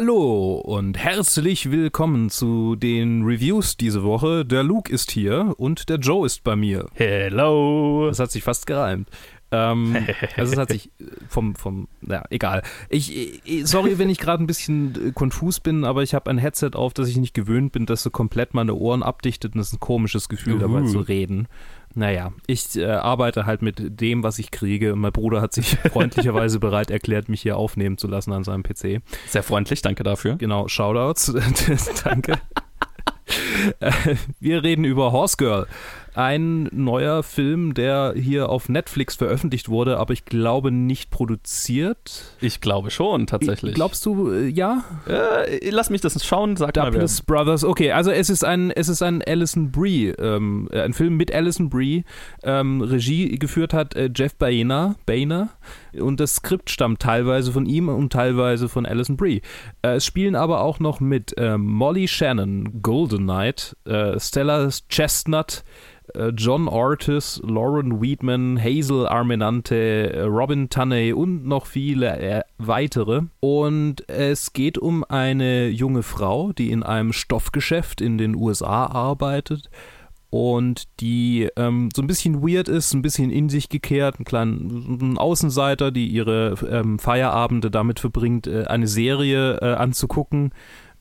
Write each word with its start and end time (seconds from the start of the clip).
Hallo 0.00 0.62
und 0.64 0.96
herzlich 0.96 1.72
willkommen 1.72 2.30
zu 2.30 2.76
den 2.76 3.24
Reviews 3.24 3.76
diese 3.76 4.04
Woche. 4.04 4.44
Der 4.44 4.62
Luke 4.62 4.92
ist 4.92 5.10
hier 5.10 5.56
und 5.56 5.88
der 5.88 5.96
Joe 5.96 6.24
ist 6.24 6.44
bei 6.44 6.54
mir. 6.54 6.86
Hello. 6.94 8.06
Das 8.06 8.20
hat 8.20 8.30
sich 8.30 8.44
fast 8.44 8.68
gereimt. 8.68 9.08
Ähm, 9.50 9.96
also 10.36 10.52
es 10.52 10.56
hat 10.56 10.70
sich 10.70 10.92
vom, 11.28 11.56
vom, 11.56 11.88
ja, 12.06 12.22
egal. 12.30 12.62
Ich, 12.88 13.42
ich 13.44 13.66
sorry, 13.66 13.98
wenn 13.98 14.08
ich 14.08 14.18
gerade 14.18 14.40
ein 14.40 14.46
bisschen 14.46 15.14
konfus 15.14 15.58
bin, 15.58 15.82
aber 15.82 16.04
ich 16.04 16.14
habe 16.14 16.30
ein 16.30 16.38
Headset 16.38 16.70
auf, 16.74 16.94
das 16.94 17.08
ich 17.08 17.16
nicht 17.16 17.34
gewöhnt 17.34 17.72
bin, 17.72 17.84
das 17.84 18.04
so 18.04 18.10
komplett 18.10 18.54
meine 18.54 18.74
Ohren 18.74 19.02
abdichtet 19.02 19.56
und 19.56 19.60
es 19.60 19.68
ist 19.68 19.72
ein 19.72 19.80
komisches 19.80 20.28
Gefühl, 20.28 20.58
uh. 20.58 20.58
dabei 20.60 20.82
zu 20.86 21.00
reden. 21.00 21.48
Naja, 21.98 22.32
ich 22.46 22.76
äh, 22.76 22.86
arbeite 22.86 23.44
halt 23.44 23.60
mit 23.60 24.00
dem, 24.00 24.22
was 24.22 24.38
ich 24.38 24.52
kriege. 24.52 24.94
Mein 24.94 25.10
Bruder 25.10 25.40
hat 25.40 25.52
sich 25.52 25.76
freundlicherweise 25.92 26.60
bereit 26.60 26.92
erklärt, 26.92 27.28
mich 27.28 27.42
hier 27.42 27.56
aufnehmen 27.56 27.98
zu 27.98 28.06
lassen 28.06 28.32
an 28.32 28.44
seinem 28.44 28.62
PC. 28.62 29.02
Sehr 29.26 29.42
freundlich, 29.42 29.82
danke 29.82 30.04
dafür. 30.04 30.36
Genau, 30.36 30.68
Shoutouts. 30.68 31.34
danke. 32.04 32.38
Wir 34.38 34.62
reden 34.62 34.84
über 34.84 35.10
Horse 35.10 35.36
Girl 35.38 35.66
ein 36.14 36.68
neuer 36.72 37.22
Film, 37.22 37.74
der 37.74 38.14
hier 38.16 38.48
auf 38.48 38.68
Netflix 38.68 39.16
veröffentlicht 39.16 39.68
wurde, 39.68 39.98
aber 39.98 40.12
ich 40.12 40.24
glaube 40.24 40.70
nicht 40.70 41.10
produziert. 41.10 42.24
Ich 42.40 42.60
glaube 42.60 42.90
schon, 42.90 43.26
tatsächlich. 43.26 43.74
Glaubst 43.74 44.04
du, 44.06 44.30
äh, 44.30 44.48
ja? 44.48 44.84
Äh, 45.06 45.70
lass 45.70 45.90
mich 45.90 46.00
das 46.00 46.24
schauen, 46.24 46.56
sag 46.56 46.74
Douglas 46.74 47.22
mal 47.26 47.36
Brothers, 47.36 47.64
okay, 47.64 47.92
also 47.92 48.10
es 48.10 48.30
ist 48.30 48.44
ein, 48.44 48.70
es 48.70 48.88
ist 48.88 49.02
ein 49.02 49.22
Alison 49.22 49.70
Brie, 49.70 50.08
ähm, 50.08 50.68
äh, 50.72 50.80
ein 50.80 50.92
Film 50.92 51.16
mit 51.16 51.34
Alison 51.34 51.68
Brie. 51.68 52.04
Ähm, 52.42 52.80
Regie 52.80 53.38
geführt 53.38 53.72
hat 53.72 53.94
äh, 53.94 54.10
Jeff 54.14 54.34
Baena, 54.34 54.96
Baena 55.06 55.50
und 56.00 56.20
das 56.20 56.36
Skript 56.36 56.70
stammt 56.70 57.00
teilweise 57.00 57.52
von 57.52 57.66
ihm 57.66 57.88
und 57.88 58.12
teilweise 58.12 58.68
von 58.68 58.86
Alison 58.86 59.16
Brie. 59.16 59.42
Äh, 59.82 59.96
es 59.96 60.06
spielen 60.06 60.34
aber 60.34 60.60
auch 60.62 60.80
noch 60.80 61.00
mit 61.00 61.34
ähm, 61.36 61.66
Molly 61.66 62.08
Shannon, 62.08 62.82
Golden 62.82 63.24
Knight, 63.24 63.76
äh, 63.84 64.18
Stella 64.18 64.68
Chestnut, 64.88 65.64
äh, 66.14 66.28
John 66.28 66.68
Ortiz, 66.68 67.40
Lauren 67.44 68.00
Weedman, 68.00 68.62
Hazel 68.62 69.06
Armenante, 69.06 70.12
äh, 70.12 70.22
Robin 70.22 70.68
Tunney 70.68 71.12
und 71.12 71.46
noch 71.46 71.66
viele 71.66 72.18
äh, 72.18 72.42
weitere. 72.58 73.22
Und 73.40 74.08
es 74.08 74.52
geht 74.52 74.78
um 74.78 75.04
eine 75.04 75.68
junge 75.68 76.02
Frau, 76.02 76.52
die 76.52 76.70
in 76.70 76.82
einem 76.82 77.12
Stoffgeschäft 77.12 78.00
in 78.00 78.18
den 78.18 78.34
USA 78.34 78.86
arbeitet 78.86 79.70
und 80.30 80.84
die 81.00 81.48
ähm, 81.56 81.88
so 81.94 82.02
ein 82.02 82.06
bisschen 82.06 82.42
weird 82.42 82.68
ist, 82.68 82.92
ein 82.92 83.02
bisschen 83.02 83.30
in 83.30 83.48
sich 83.48 83.68
gekehrt, 83.68 84.20
ein 84.20 84.24
kleiner 84.24 85.20
Außenseiter, 85.20 85.90
die 85.90 86.08
ihre 86.08 86.54
ähm, 86.70 86.98
Feierabende 86.98 87.70
damit 87.70 88.00
verbringt, 88.00 88.46
äh, 88.46 88.64
eine 88.64 88.86
Serie 88.86 89.58
äh, 89.60 89.74
anzugucken 89.74 90.52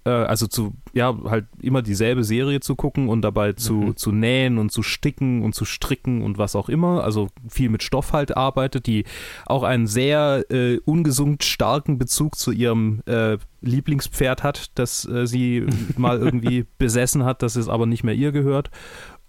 äh, 0.07 0.09
also 0.09 0.47
zu, 0.47 0.73
ja, 0.93 1.15
halt 1.25 1.45
immer 1.61 1.81
dieselbe 1.81 2.23
Serie 2.23 2.61
zu 2.61 2.75
gucken 2.75 3.09
und 3.09 3.21
dabei 3.21 3.53
zu, 3.53 3.73
mhm. 3.73 3.97
zu 3.97 4.11
nähen 4.11 4.57
und 4.57 4.71
zu 4.71 4.81
sticken 4.81 5.43
und 5.43 5.53
zu 5.53 5.65
stricken 5.65 6.23
und 6.23 6.37
was 6.37 6.55
auch 6.55 6.69
immer. 6.69 7.03
Also 7.03 7.27
viel 7.49 7.69
mit 7.69 7.83
Stoff 7.83 8.13
halt 8.13 8.35
arbeitet, 8.35 8.87
die 8.87 9.03
auch 9.45 9.63
einen 9.63 9.85
sehr 9.85 10.45
äh, 10.49 10.77
ungesund 10.85 11.43
starken 11.43 11.97
Bezug 11.97 12.35
zu 12.37 12.51
ihrem 12.51 13.01
äh, 13.05 13.37
Lieblingspferd 13.61 14.43
hat, 14.43 14.71
das 14.75 15.05
äh, 15.05 15.27
sie 15.27 15.65
mal 15.97 16.17
irgendwie 16.17 16.65
besessen 16.77 17.25
hat, 17.25 17.41
das 17.43 17.55
es 17.57 17.67
aber 17.67 17.85
nicht 17.85 18.03
mehr 18.03 18.15
ihr 18.15 18.31
gehört. 18.31 18.71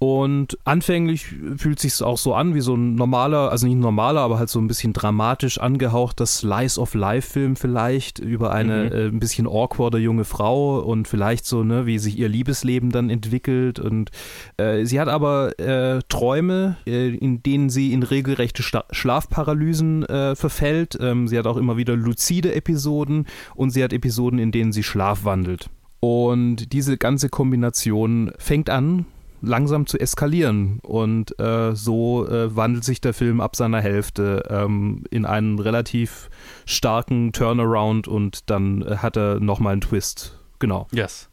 Und 0.01 0.57
anfänglich 0.65 1.27
fühlt 1.57 1.81
sich 1.81 2.01
auch 2.03 2.19
so 2.19 2.33
an 2.33 2.55
wie 2.55 2.61
so 2.61 2.77
ein 2.77 2.95
normaler, 2.95 3.51
also 3.51 3.67
nicht 3.67 3.79
normaler, 3.79 4.21
aber 4.21 4.39
halt 4.39 4.49
so 4.49 4.61
ein 4.61 4.69
bisschen 4.69 4.93
dramatisch 4.93 5.59
angehauchter 5.59 6.25
Slice 6.25 6.81
of 6.81 6.95
Life 6.95 7.33
Film 7.33 7.57
vielleicht 7.57 8.21
über 8.21 8.53
eine 8.53 8.85
mhm. 8.85 8.93
äh, 8.93 9.07
ein 9.07 9.19
bisschen 9.19 9.49
awkwarde 9.49 9.99
junge 9.99 10.25
Frau 10.25 10.79
und 10.79 11.09
vielleicht 11.09 11.47
so, 11.47 11.65
ne, 11.65 11.85
wie 11.87 11.99
sich 11.99 12.17
ihr 12.17 12.29
Liebesleben 12.29 12.91
dann 12.91 13.11
entwickelt. 13.11 13.81
Und 13.81 14.13
äh, 14.57 14.85
sie 14.85 15.01
hat 15.01 15.09
aber 15.09 15.59
äh, 15.59 16.01
Träume, 16.09 16.77
äh, 16.87 17.09
in 17.09 17.43
denen 17.43 17.69
sie 17.69 17.93
in 17.93 18.05
regelrechte 18.05 18.63
Sta 18.63 18.85
Schlafparalysen 18.93 20.05
äh, 20.05 20.37
verfällt. 20.37 20.97
Ähm, 21.01 21.27
sie 21.27 21.37
hat 21.37 21.49
auch 21.49 21.57
immer 21.57 21.77
wieder 21.77 21.97
luzide 21.97 22.55
Episoden 22.55 23.27
und 23.57 23.71
sie 23.71 23.83
hat 23.83 23.93
Episoden, 23.93 24.39
in 24.39 24.53
denen 24.53 24.71
sie 24.71 24.85
schlafwandelt. 24.85 25.71
Und 25.99 26.73
diese 26.73 26.97
ganze 26.97 27.29
Kombination 27.29 28.31
fängt 28.39 28.71
an 28.71 29.07
langsam 29.41 29.87
zu 29.87 29.99
eskalieren. 29.99 30.81
Und 30.83 31.39
äh, 31.39 31.75
so 31.75 32.27
äh, 32.29 32.55
wandelt 32.55 32.85
sich 32.85 33.01
der 33.01 33.15
Film 33.15 33.41
ab 33.41 33.57
seiner 33.57 33.81
Hälfte 33.81 34.45
ähm, 34.49 35.05
in 35.11 35.25
einen 35.25 35.59
relativ 35.59 36.31
starken 36.67 37.33
Turnaround 37.33 38.09
und 38.09 38.51
dann 38.51 38.83
äh, 38.83 38.97
hat 38.97 39.17
er 39.17 39.41
nochmal 39.41 39.73
einen 39.73 39.81
Twist. 39.81 40.39
Genau. 40.59 40.87
Yes. 40.93 41.31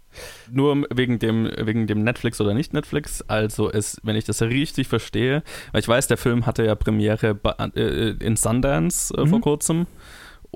Nur 0.51 0.85
wegen 0.93 1.19
dem, 1.19 1.49
wegen 1.57 1.87
dem 1.87 2.03
Netflix 2.03 2.39
oder 2.39 2.53
nicht 2.53 2.73
Netflix. 2.73 3.21
Also 3.23 3.69
ist, 3.69 3.99
wenn 4.03 4.15
ich 4.15 4.25
das 4.25 4.41
richtig 4.41 4.87
verstehe, 4.87 5.43
weil 5.71 5.81
ich 5.81 5.87
weiß, 5.87 6.07
der 6.07 6.17
Film 6.17 6.45
hatte 6.45 6.65
ja 6.65 6.75
Premiere 6.75 7.37
äh, 7.75 8.11
in 8.23 8.37
Sundance 8.37 9.13
äh, 9.15 9.21
mhm. 9.21 9.27
vor 9.27 9.41
kurzem. 9.41 9.87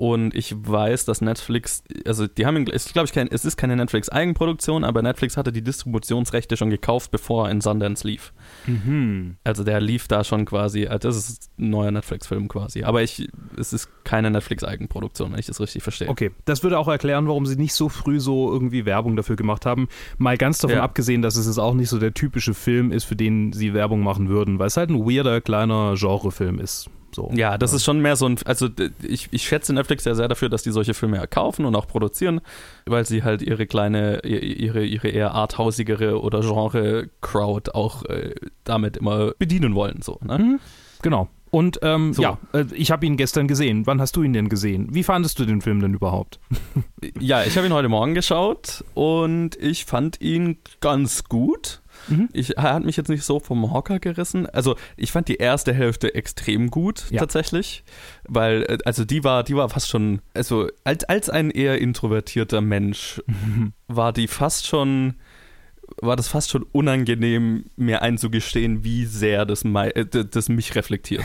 Und 0.00 0.34
ich 0.34 0.54
weiß, 0.56 1.04
dass 1.04 1.20
Netflix, 1.20 1.84
also 2.06 2.26
die 2.26 2.46
haben, 2.46 2.66
ist, 2.68 2.94
glaube 2.94 3.04
ich, 3.04 3.12
kein, 3.12 3.28
es 3.28 3.44
ist 3.44 3.58
keine 3.58 3.76
Netflix-Eigenproduktion, 3.76 4.82
aber 4.82 5.02
Netflix 5.02 5.36
hatte 5.36 5.52
die 5.52 5.60
Distributionsrechte 5.60 6.56
schon 6.56 6.70
gekauft, 6.70 7.10
bevor 7.10 7.44
er 7.44 7.50
in 7.50 7.60
Sundance 7.60 8.08
lief. 8.08 8.32
Mhm. 8.66 9.36
Also 9.44 9.62
der 9.62 9.78
lief 9.78 10.08
da 10.08 10.24
schon 10.24 10.46
quasi, 10.46 10.86
also 10.86 11.06
das 11.06 11.18
ist 11.18 11.50
ein 11.58 11.68
neuer 11.68 11.90
Netflix-Film 11.90 12.48
quasi. 12.48 12.82
Aber 12.82 13.02
ich, 13.02 13.28
es 13.58 13.74
ist 13.74 13.90
keine 14.02 14.30
Netflix-Eigenproduktion, 14.30 15.32
wenn 15.32 15.38
ich 15.38 15.44
das 15.44 15.60
richtig 15.60 15.82
verstehe. 15.82 16.08
Okay, 16.08 16.30
das 16.46 16.62
würde 16.62 16.78
auch 16.78 16.88
erklären, 16.88 17.28
warum 17.28 17.44
sie 17.44 17.56
nicht 17.56 17.74
so 17.74 17.90
früh 17.90 18.20
so 18.20 18.50
irgendwie 18.50 18.86
Werbung 18.86 19.16
dafür 19.16 19.36
gemacht 19.36 19.66
haben. 19.66 19.86
Mal 20.16 20.38
ganz 20.38 20.60
davon 20.60 20.78
ja. 20.78 20.82
abgesehen, 20.82 21.20
dass 21.20 21.36
es 21.36 21.58
auch 21.58 21.74
nicht 21.74 21.90
so 21.90 21.98
der 21.98 22.14
typische 22.14 22.54
Film 22.54 22.90
ist, 22.90 23.04
für 23.04 23.16
den 23.16 23.52
sie 23.52 23.74
Werbung 23.74 24.00
machen 24.00 24.30
würden, 24.30 24.58
weil 24.58 24.68
es 24.68 24.78
halt 24.78 24.88
ein 24.88 25.06
weirder, 25.06 25.42
kleiner 25.42 25.92
Genrefilm 25.98 26.58
ist. 26.58 26.88
So. 27.14 27.30
Ja, 27.34 27.58
das 27.58 27.72
ja. 27.72 27.76
ist 27.76 27.84
schon 27.84 28.00
mehr 28.00 28.16
so 28.16 28.26
ein, 28.26 28.36
also 28.44 28.68
ich, 29.02 29.28
ich 29.30 29.42
schätze 29.42 29.72
Netflix 29.72 30.04
ja 30.04 30.14
sehr 30.14 30.28
dafür, 30.28 30.48
dass 30.48 30.62
die 30.62 30.70
solche 30.70 30.94
Filme 30.94 31.26
kaufen 31.26 31.64
und 31.64 31.74
auch 31.74 31.86
produzieren, 31.86 32.40
weil 32.86 33.04
sie 33.06 33.22
halt 33.22 33.42
ihre 33.42 33.66
kleine, 33.66 34.20
ihre, 34.24 34.84
ihre 34.84 35.08
eher 35.08 35.34
arthausigere 35.34 36.20
oder 36.20 36.40
Genre-Crowd 36.40 37.72
auch 37.72 38.04
äh, 38.04 38.34
damit 38.64 38.96
immer 38.98 39.32
bedienen 39.38 39.74
wollen. 39.74 40.02
So, 40.02 40.18
ne? 40.22 40.38
Mhm. 40.38 40.60
Genau. 41.02 41.28
Und 41.50 41.80
ähm, 41.82 42.12
so. 42.14 42.22
ja, 42.22 42.38
äh, 42.52 42.64
ich 42.72 42.90
habe 42.92 43.04
ihn 43.06 43.16
gestern 43.16 43.48
gesehen. 43.48 43.86
Wann 43.86 44.00
hast 44.00 44.14
du 44.14 44.22
ihn 44.22 44.32
denn 44.32 44.48
gesehen? 44.48 44.88
Wie 44.92 45.02
fandest 45.02 45.38
du 45.38 45.44
den 45.44 45.60
Film 45.60 45.80
denn 45.80 45.94
überhaupt? 45.94 46.38
ja, 47.18 47.42
ich 47.42 47.56
habe 47.56 47.66
ihn 47.66 47.72
heute 47.72 47.88
Morgen 47.88 48.14
geschaut 48.14 48.84
und 48.94 49.56
ich 49.56 49.84
fand 49.84 50.20
ihn 50.20 50.58
ganz 50.80 51.24
gut. 51.24 51.82
Mhm. 52.10 52.28
Ich, 52.32 52.56
er 52.56 52.74
hat 52.74 52.84
mich 52.84 52.96
jetzt 52.96 53.08
nicht 53.08 53.24
so 53.24 53.40
vom 53.40 53.72
Hocker 53.72 53.98
gerissen. 53.98 54.46
Also 54.46 54.76
ich 54.96 55.12
fand 55.12 55.28
die 55.28 55.36
erste 55.36 55.72
Hälfte 55.72 56.14
extrem 56.14 56.70
gut 56.70 57.06
ja. 57.10 57.20
tatsächlich, 57.20 57.84
weil 58.28 58.62
äh, 58.62 58.78
also 58.84 59.04
die 59.04 59.24
war, 59.24 59.44
die 59.44 59.56
war 59.56 59.68
fast 59.68 59.88
schon, 59.88 60.20
also 60.34 60.68
als, 60.84 61.04
als 61.04 61.30
ein 61.30 61.50
eher 61.50 61.78
introvertierter 61.78 62.60
Mensch 62.60 63.22
mhm. 63.26 63.72
war 63.88 64.12
die 64.12 64.28
fast 64.28 64.66
schon 64.66 65.14
war 66.00 66.16
das 66.16 66.28
fast 66.28 66.50
schon 66.50 66.62
unangenehm, 66.72 67.64
mir 67.76 68.02
einzugestehen, 68.02 68.84
wie 68.84 69.04
sehr 69.04 69.44
das, 69.46 69.64
äh, 69.64 70.04
das 70.04 70.48
mich 70.48 70.74
reflektiert. 70.74 71.24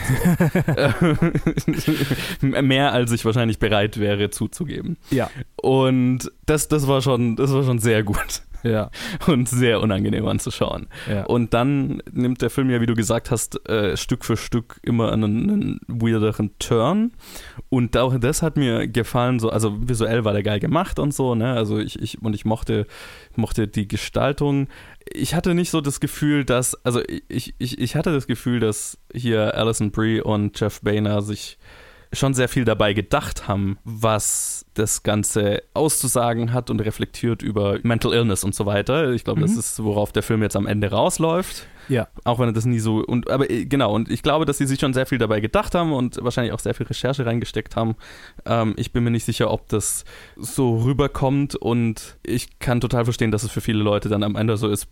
Mehr 2.40 2.92
als 2.92 3.12
ich 3.12 3.24
wahrscheinlich 3.24 3.58
bereit 3.58 3.98
wäre 3.98 4.30
zuzugeben. 4.30 4.96
Ja. 5.10 5.30
Und 5.56 6.30
das, 6.46 6.68
das 6.68 6.86
war 6.86 7.02
schon, 7.02 7.36
das 7.36 7.52
war 7.52 7.62
schon 7.64 7.78
sehr 7.78 8.02
gut. 8.02 8.42
Ja. 8.70 8.90
Und 9.26 9.48
sehr 9.48 9.80
unangenehm 9.80 10.26
anzuschauen. 10.26 10.88
Ja. 11.08 11.24
Und 11.24 11.54
dann 11.54 12.02
nimmt 12.10 12.42
der 12.42 12.50
Film 12.50 12.70
ja, 12.70 12.80
wie 12.80 12.86
du 12.86 12.94
gesagt 12.94 13.30
hast, 13.30 13.68
äh, 13.68 13.96
Stück 13.96 14.24
für 14.24 14.36
Stück 14.36 14.80
immer 14.82 15.12
einen, 15.12 15.50
einen 15.50 15.80
weirderen 15.86 16.50
Turn. 16.58 17.12
Und 17.68 17.96
auch 17.96 18.18
das 18.18 18.42
hat 18.42 18.56
mir 18.56 18.88
gefallen, 18.88 19.38
so, 19.38 19.50
also 19.50 19.76
visuell 19.88 20.24
war 20.24 20.32
der 20.32 20.42
geil 20.42 20.60
gemacht 20.60 20.98
und 20.98 21.14
so, 21.14 21.34
ne? 21.34 21.52
Also 21.52 21.78
ich, 21.78 22.00
ich 22.00 22.22
und 22.22 22.34
ich 22.34 22.44
mochte, 22.44 22.86
mochte 23.36 23.68
die 23.68 23.88
Gestaltung. 23.88 24.68
Ich 25.12 25.34
hatte 25.34 25.54
nicht 25.54 25.70
so 25.70 25.80
das 25.80 26.00
Gefühl, 26.00 26.44
dass, 26.44 26.74
also 26.84 27.00
ich, 27.28 27.54
ich, 27.58 27.78
ich 27.78 27.96
hatte 27.96 28.12
das 28.12 28.26
Gefühl, 28.26 28.60
dass 28.60 28.98
hier 29.12 29.54
Alison 29.54 29.90
Brie 29.90 30.20
und 30.20 30.58
Jeff 30.58 30.80
Boehner 30.80 31.22
sich 31.22 31.58
schon 32.18 32.34
sehr 32.34 32.48
viel 32.48 32.64
dabei 32.64 32.92
gedacht 32.92 33.48
haben, 33.48 33.78
was 33.84 34.66
das 34.74 35.02
Ganze 35.02 35.62
auszusagen 35.74 36.52
hat 36.52 36.70
und 36.70 36.80
reflektiert 36.80 37.42
über 37.42 37.78
Mental 37.82 38.12
Illness 38.12 38.44
und 38.44 38.54
so 38.54 38.66
weiter. 38.66 39.12
Ich 39.12 39.24
glaube, 39.24 39.40
mhm. 39.40 39.44
das 39.44 39.56
ist, 39.56 39.82
worauf 39.82 40.12
der 40.12 40.22
Film 40.22 40.42
jetzt 40.42 40.56
am 40.56 40.66
Ende 40.66 40.90
rausläuft. 40.90 41.66
Ja. 41.88 42.08
Auch 42.24 42.38
wenn 42.38 42.48
er 42.48 42.52
das 42.52 42.64
nie 42.64 42.78
so. 42.78 42.96
Und, 42.96 43.30
aber 43.30 43.50
äh, 43.50 43.64
genau, 43.64 43.94
und 43.94 44.10
ich 44.10 44.22
glaube, 44.22 44.44
dass 44.44 44.58
sie 44.58 44.66
sich 44.66 44.80
schon 44.80 44.92
sehr 44.92 45.06
viel 45.06 45.18
dabei 45.18 45.40
gedacht 45.40 45.74
haben 45.74 45.92
und 45.92 46.18
wahrscheinlich 46.22 46.52
auch 46.52 46.58
sehr 46.58 46.74
viel 46.74 46.86
Recherche 46.86 47.24
reingesteckt 47.24 47.76
haben. 47.76 47.96
Ähm, 48.44 48.74
ich 48.76 48.92
bin 48.92 49.04
mir 49.04 49.10
nicht 49.10 49.24
sicher, 49.24 49.50
ob 49.50 49.68
das 49.68 50.04
so 50.36 50.78
rüberkommt 50.78 51.54
und 51.54 52.16
ich 52.22 52.58
kann 52.58 52.80
total 52.80 53.04
verstehen, 53.04 53.30
dass 53.30 53.42
es 53.42 53.50
für 53.50 53.60
viele 53.60 53.82
Leute 53.82 54.08
dann 54.08 54.22
am 54.22 54.36
Ende 54.36 54.56
so 54.56 54.68
ist, 54.68 54.88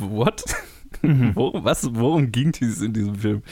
what? 0.00 0.44
Mhm. 1.02 1.32
worum, 1.34 1.64
was, 1.64 1.88
worum 1.94 2.32
ging 2.32 2.52
es 2.60 2.80
in 2.80 2.92
diesem 2.92 3.16
Film? 3.16 3.42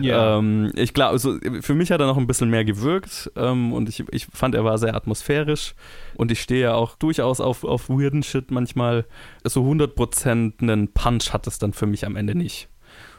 Ja. 0.00 0.38
Ähm, 0.38 0.72
ich 0.76 0.94
glaube, 0.94 1.12
also 1.12 1.38
für 1.60 1.74
mich 1.74 1.90
hat 1.90 2.00
er 2.00 2.06
noch 2.06 2.16
ein 2.16 2.26
bisschen 2.26 2.50
mehr 2.50 2.64
gewirkt 2.64 3.30
ähm, 3.36 3.72
und 3.72 3.88
ich, 3.88 4.04
ich 4.10 4.26
fand, 4.26 4.54
er 4.54 4.64
war 4.64 4.78
sehr 4.78 4.94
atmosphärisch 4.94 5.74
und 6.14 6.30
ich 6.30 6.40
stehe 6.40 6.62
ja 6.62 6.74
auch 6.74 6.96
durchaus 6.96 7.40
auf, 7.40 7.64
auf 7.64 7.88
weirden 7.88 8.22
Shit 8.22 8.50
manchmal. 8.50 9.06
So 9.44 9.64
100% 9.64 10.60
einen 10.60 10.88
Punch 10.92 11.32
hat 11.32 11.46
es 11.46 11.58
dann 11.58 11.72
für 11.72 11.86
mich 11.86 12.06
am 12.06 12.16
Ende 12.16 12.34
nicht. 12.34 12.68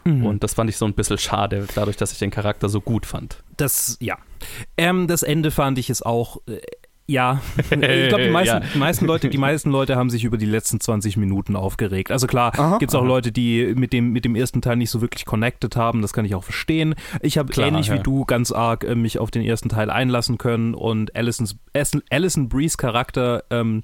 Mhm. 0.05 0.25
Und 0.25 0.43
das 0.43 0.53
fand 0.53 0.69
ich 0.69 0.77
so 0.77 0.85
ein 0.85 0.93
bisschen 0.93 1.17
schade, 1.17 1.67
dadurch, 1.75 1.97
dass 1.97 2.11
ich 2.11 2.19
den 2.19 2.31
Charakter 2.31 2.69
so 2.69 2.81
gut 2.81 3.05
fand. 3.05 3.43
Das, 3.57 3.97
ja. 3.99 4.17
Ähm, 4.77 5.07
das 5.07 5.23
Ende 5.23 5.51
fand 5.51 5.77
ich 5.77 5.89
es 5.89 6.01
auch. 6.01 6.37
Äh, 7.71 7.99
ja, 7.99 8.03
ich 8.03 8.09
glaube, 8.09 8.23
die, 8.25 8.29
meisten, 8.29 8.55
ja. 8.55 8.61
die 8.73 8.77
meisten 8.77 9.05
Leute, 9.05 9.29
die 9.29 9.37
meisten 9.37 9.71
Leute 9.71 9.95
haben 9.95 10.09
sich 10.09 10.23
über 10.23 10.37
die 10.37 10.45
letzten 10.45 10.79
20 10.79 11.17
Minuten 11.17 11.55
aufgeregt. 11.55 12.11
Also 12.11 12.27
klar, 12.27 12.77
gibt 12.79 12.91
es 12.91 12.95
auch 12.95 13.01
aha. 13.01 13.07
Leute, 13.07 13.31
die 13.31 13.73
mit 13.75 13.93
dem, 13.93 14.11
mit 14.11 14.25
dem 14.25 14.35
ersten 14.35 14.61
Teil 14.61 14.75
nicht 14.75 14.89
so 14.89 15.01
wirklich 15.01 15.25
connected 15.25 15.75
haben, 15.75 16.01
das 16.01 16.13
kann 16.13 16.25
ich 16.25 16.35
auch 16.35 16.43
verstehen. 16.43 16.95
Ich 17.21 17.37
habe 17.37 17.53
ähnlich 17.61 17.87
ja. 17.87 17.95
wie 17.95 17.99
du 17.99 18.25
ganz 18.25 18.51
arg 18.51 18.83
äh, 18.83 18.95
mich 18.95 19.19
auf 19.19 19.31
den 19.31 19.43
ersten 19.43 19.69
Teil 19.69 19.89
einlassen 19.89 20.37
können 20.37 20.73
und 20.73 21.15
Allisons, 21.15 21.57
Allison 22.09 22.49
Brees 22.49 22.77
Charakter 22.77 23.43
ähm, 23.49 23.83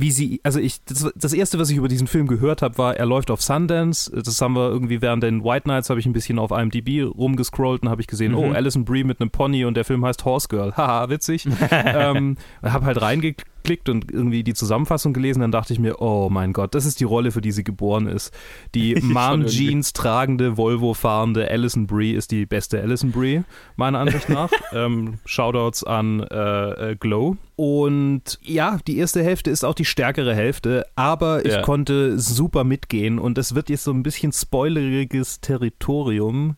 wie 0.00 0.12
sie, 0.12 0.40
also 0.44 0.60
ich, 0.60 0.84
das, 0.84 1.10
das, 1.16 1.32
erste, 1.32 1.58
was 1.58 1.70
ich 1.70 1.76
über 1.76 1.88
diesen 1.88 2.06
Film 2.06 2.28
gehört 2.28 2.62
habe, 2.62 2.78
war, 2.78 2.96
er 2.96 3.04
läuft 3.04 3.32
auf 3.32 3.42
Sundance. 3.42 4.10
Das 4.12 4.40
haben 4.40 4.54
wir 4.54 4.68
irgendwie 4.68 5.02
während 5.02 5.24
den 5.24 5.42
White 5.42 5.66
Nights, 5.66 5.90
habe 5.90 5.98
ich 5.98 6.06
ein 6.06 6.12
bisschen 6.12 6.38
auf 6.38 6.52
IMDb 6.52 7.04
rumgescrollt 7.04 7.82
und 7.82 7.88
habe 7.88 8.00
ich 8.00 8.06
gesehen, 8.06 8.32
oh, 8.34 8.46
mhm. 8.46 8.52
oh, 8.52 8.54
Alison 8.54 8.84
Brie 8.84 9.02
mit 9.02 9.20
einem 9.20 9.30
Pony 9.30 9.64
und 9.64 9.76
der 9.76 9.84
Film 9.84 10.04
heißt 10.04 10.24
Horse 10.24 10.46
Girl. 10.46 10.72
Haha, 10.76 11.10
witzig. 11.10 11.46
ähm, 11.70 12.36
habe 12.62 12.86
halt 12.86 13.02
reingeklickt 13.02 13.48
geklickt 13.62 13.88
und 13.88 14.10
irgendwie 14.10 14.42
die 14.42 14.54
Zusammenfassung 14.54 15.12
gelesen, 15.12 15.40
dann 15.40 15.52
dachte 15.52 15.72
ich 15.72 15.78
mir, 15.78 16.00
oh 16.00 16.28
mein 16.30 16.52
Gott, 16.52 16.74
das 16.74 16.86
ist 16.86 17.00
die 17.00 17.04
Rolle, 17.04 17.30
für 17.32 17.40
die 17.40 17.52
sie 17.52 17.64
geboren 17.64 18.06
ist. 18.06 18.32
Die 18.74 18.94
Mom-Jeans 19.02 19.92
tragende, 19.92 20.56
Volvo-fahrende 20.56 21.50
Alison 21.50 21.86
Brie 21.86 22.12
ist 22.12 22.30
die 22.30 22.46
beste 22.46 22.80
Alison 22.80 23.12
Brie, 23.12 23.42
meiner 23.76 23.98
Ansicht 23.98 24.28
nach. 24.28 24.50
ähm, 24.72 25.18
Shoutouts 25.24 25.84
an 25.84 26.20
äh, 26.20 26.92
äh, 26.92 26.96
Glow. 26.96 27.36
Und 27.56 28.38
ja, 28.42 28.78
die 28.86 28.98
erste 28.98 29.22
Hälfte 29.22 29.50
ist 29.50 29.64
auch 29.64 29.74
die 29.74 29.84
stärkere 29.84 30.34
Hälfte, 30.34 30.86
aber 30.94 31.44
ich 31.44 31.52
ja. 31.52 31.62
konnte 31.62 32.18
super 32.18 32.64
mitgehen 32.64 33.18
und 33.18 33.36
es 33.36 33.54
wird 33.54 33.68
jetzt 33.68 33.84
so 33.84 33.90
ein 33.90 34.02
bisschen 34.02 34.32
spoileriges 34.32 35.40
Territorium. 35.40 36.56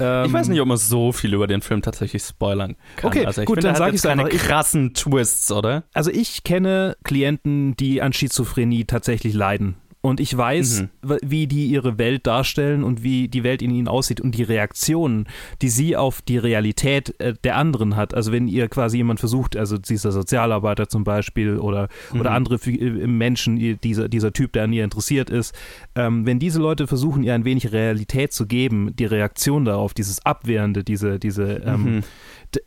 Ähm, 0.00 0.26
ich 0.26 0.32
weiß 0.32 0.48
nicht, 0.48 0.60
ob 0.60 0.68
man 0.68 0.76
so 0.76 1.12
viel 1.12 1.34
über 1.34 1.46
den 1.46 1.60
Film 1.60 1.82
tatsächlich 1.82 2.22
spoilern 2.22 2.76
kann. 2.96 3.08
Okay, 3.08 3.26
also 3.26 3.42
gut, 3.42 3.56
finde, 3.56 3.68
dann 3.68 3.76
sage 3.76 3.90
ich 3.94 4.02
es 4.02 4.06
einfach. 4.06 4.28
krassen 4.28 4.94
Twists, 4.94 5.50
oder? 5.52 5.84
Also 5.92 6.10
ich 6.10 6.44
kenne 6.44 6.96
Klienten, 7.04 7.76
die 7.76 8.02
an 8.02 8.12
Schizophrenie 8.12 8.84
tatsächlich 8.84 9.34
leiden. 9.34 9.76
Und 10.02 10.18
ich 10.18 10.34
weiß, 10.34 10.82
mhm. 11.02 11.18
wie 11.22 11.46
die 11.46 11.66
ihre 11.66 11.98
Welt 11.98 12.26
darstellen 12.26 12.84
und 12.84 13.02
wie 13.02 13.28
die 13.28 13.44
Welt 13.44 13.60
in 13.60 13.70
ihnen 13.70 13.86
aussieht 13.86 14.20
und 14.20 14.34
die 14.34 14.42
Reaktionen, 14.42 15.26
die 15.60 15.68
sie 15.68 15.94
auf 15.94 16.22
die 16.22 16.38
Realität 16.38 17.20
äh, 17.20 17.34
der 17.44 17.56
anderen 17.56 17.96
hat. 17.96 18.14
Also 18.14 18.32
wenn 18.32 18.48
ihr 18.48 18.68
quasi 18.68 18.96
jemand 18.96 19.20
versucht, 19.20 19.56
also 19.56 19.76
dieser 19.76 20.10
Sozialarbeiter 20.10 20.88
zum 20.88 21.04
Beispiel 21.04 21.58
oder, 21.58 21.88
mhm. 22.12 22.20
oder 22.20 22.30
andere 22.30 22.54
äh, 22.70 23.06
Menschen, 23.06 23.78
dieser, 23.80 24.08
dieser 24.08 24.32
Typ, 24.32 24.54
der 24.54 24.64
an 24.64 24.72
ihr 24.72 24.84
interessiert 24.84 25.28
ist, 25.28 25.54
ähm, 25.94 26.24
wenn 26.24 26.38
diese 26.38 26.60
Leute 26.60 26.86
versuchen, 26.86 27.22
ihr 27.22 27.34
ein 27.34 27.44
wenig 27.44 27.70
Realität 27.70 28.32
zu 28.32 28.46
geben, 28.46 28.96
die 28.96 29.04
Reaktion 29.04 29.66
darauf, 29.66 29.92
dieses 29.92 30.24
Abwehrende, 30.24 30.82
diese, 30.82 31.18
diese 31.18 31.62
ähm, 31.66 31.96
mhm 31.96 32.02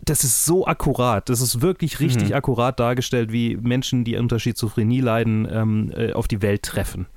das 0.04 0.24
ist 0.24 0.46
so 0.46 0.66
akkurat. 0.66 1.28
Das 1.30 1.42
ist 1.42 1.62
wirklich 1.62 2.00
richtig 2.00 2.30
mhm. 2.30 2.36
akkurat 2.36 2.80
dargestellt, 2.80 3.32
wie 3.32 3.58
Menschen, 3.58 4.04
die 4.04 4.16
unter 4.16 4.40
Schizophrenie 4.40 5.02
leiden, 5.02 5.48
ähm, 5.52 5.92
äh, 5.96 6.14
auf 6.14 6.28
die 6.28 6.42
Welt 6.42 6.64
treffen. 6.64 7.08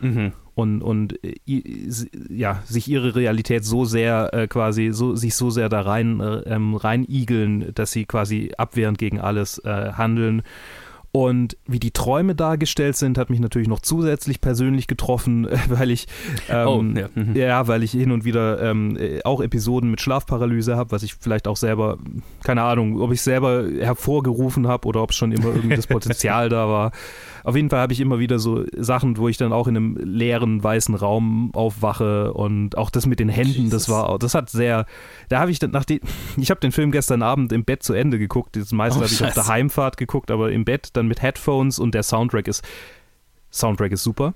Mhm. 0.00 0.32
Und, 0.54 0.82
und 0.82 1.24
äh, 1.24 1.34
ja, 2.30 2.62
sich 2.64 2.88
ihre 2.88 3.16
Realität 3.16 3.64
so 3.64 3.84
sehr 3.84 4.32
äh, 4.32 4.46
quasi, 4.46 4.90
so, 4.92 5.16
sich 5.16 5.34
so 5.34 5.50
sehr 5.50 5.68
da 5.68 5.80
rein, 5.80 6.20
äh, 6.20 6.40
ähm, 6.46 6.76
reinigeln, 6.76 7.72
dass 7.74 7.90
sie 7.90 8.04
quasi 8.04 8.52
abwehrend 8.56 8.98
gegen 8.98 9.20
alles 9.20 9.58
äh, 9.58 9.92
handeln. 9.92 10.42
Und 11.16 11.56
wie 11.64 11.78
die 11.78 11.92
Träume 11.92 12.34
dargestellt 12.34 12.96
sind, 12.96 13.18
hat 13.18 13.30
mich 13.30 13.38
natürlich 13.38 13.68
noch 13.68 13.78
zusätzlich 13.78 14.40
persönlich 14.40 14.88
getroffen, 14.88 15.46
weil 15.68 15.92
ich 15.92 16.08
ähm, 16.48 16.66
oh, 16.66 16.82
ja. 16.98 17.08
Mhm. 17.14 17.36
ja. 17.36 17.68
weil 17.68 17.84
ich 17.84 17.92
hin 17.92 18.10
und 18.10 18.24
wieder 18.24 18.60
ähm, 18.60 18.96
äh, 18.96 19.22
auch 19.22 19.40
Episoden 19.40 19.92
mit 19.92 20.00
Schlafparalyse 20.00 20.76
habe, 20.76 20.90
was 20.90 21.04
ich 21.04 21.14
vielleicht 21.14 21.46
auch 21.46 21.56
selber, 21.56 21.98
keine 22.42 22.62
Ahnung, 22.62 23.00
ob 23.00 23.12
ich 23.12 23.22
selber 23.22 23.64
hervorgerufen 23.78 24.66
habe 24.66 24.88
oder 24.88 25.02
ob 25.04 25.10
es 25.10 25.16
schon 25.16 25.30
immer 25.30 25.54
irgendwie 25.54 25.76
das 25.76 25.86
Potenzial 25.88 26.48
da 26.48 26.68
war. 26.68 26.90
Auf 27.44 27.54
jeden 27.56 27.68
Fall 27.68 27.80
habe 27.80 27.92
ich 27.92 28.00
immer 28.00 28.18
wieder 28.18 28.38
so 28.38 28.64
Sachen, 28.74 29.18
wo 29.18 29.28
ich 29.28 29.36
dann 29.36 29.52
auch 29.52 29.68
in 29.68 29.76
einem 29.76 29.96
leeren 29.96 30.64
weißen 30.64 30.94
Raum 30.94 31.50
aufwache 31.52 32.32
und 32.32 32.78
auch 32.78 32.88
das 32.88 33.04
mit 33.04 33.20
den 33.20 33.28
Händen, 33.28 33.64
Jesus. 33.64 33.70
das 33.70 33.88
war, 33.90 34.18
das 34.18 34.34
hat 34.34 34.48
sehr, 34.48 34.86
da 35.28 35.40
habe 35.40 35.50
ich 35.50 35.58
dann 35.58 35.70
nach 35.70 35.84
den, 35.84 36.00
ich 36.38 36.50
habe 36.50 36.60
den 36.60 36.72
Film 36.72 36.90
gestern 36.90 37.22
Abend 37.22 37.52
im 37.52 37.66
Bett 37.66 37.82
zu 37.82 37.92
Ende 37.92 38.18
geguckt, 38.18 38.56
das 38.56 38.72
meiste 38.72 38.98
oh, 38.98 39.02
habe 39.02 39.12
ich 39.12 39.22
auf 39.22 39.34
der 39.34 39.46
Heimfahrt 39.46 39.98
geguckt, 39.98 40.30
aber 40.30 40.52
im 40.52 40.64
Bett 40.64 40.88
dann 40.94 41.06
mit 41.06 41.20
Headphones 41.20 41.78
und 41.78 41.94
der 41.94 42.02
Soundtrack 42.02 42.48
ist, 42.48 42.66
Soundtrack 43.52 43.92
ist 43.92 44.02
super. 44.02 44.32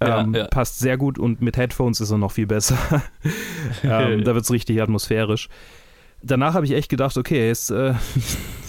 Ja, 0.00 0.20
ähm, 0.20 0.34
ja. 0.34 0.46
Passt 0.46 0.78
sehr 0.78 0.96
gut 0.98 1.18
und 1.18 1.40
mit 1.40 1.56
Headphones 1.56 2.00
ist 2.00 2.12
er 2.12 2.18
noch 2.18 2.30
viel 2.30 2.46
besser. 2.46 2.78
ähm, 3.82 4.22
da 4.22 4.34
wird 4.34 4.44
es 4.44 4.52
richtig 4.52 4.80
atmosphärisch. 4.80 5.48
Danach 6.22 6.54
habe 6.54 6.66
ich 6.66 6.72
echt 6.72 6.90
gedacht, 6.90 7.16
okay, 7.16 7.48
jetzt, 7.48 7.70
äh, 7.70 7.94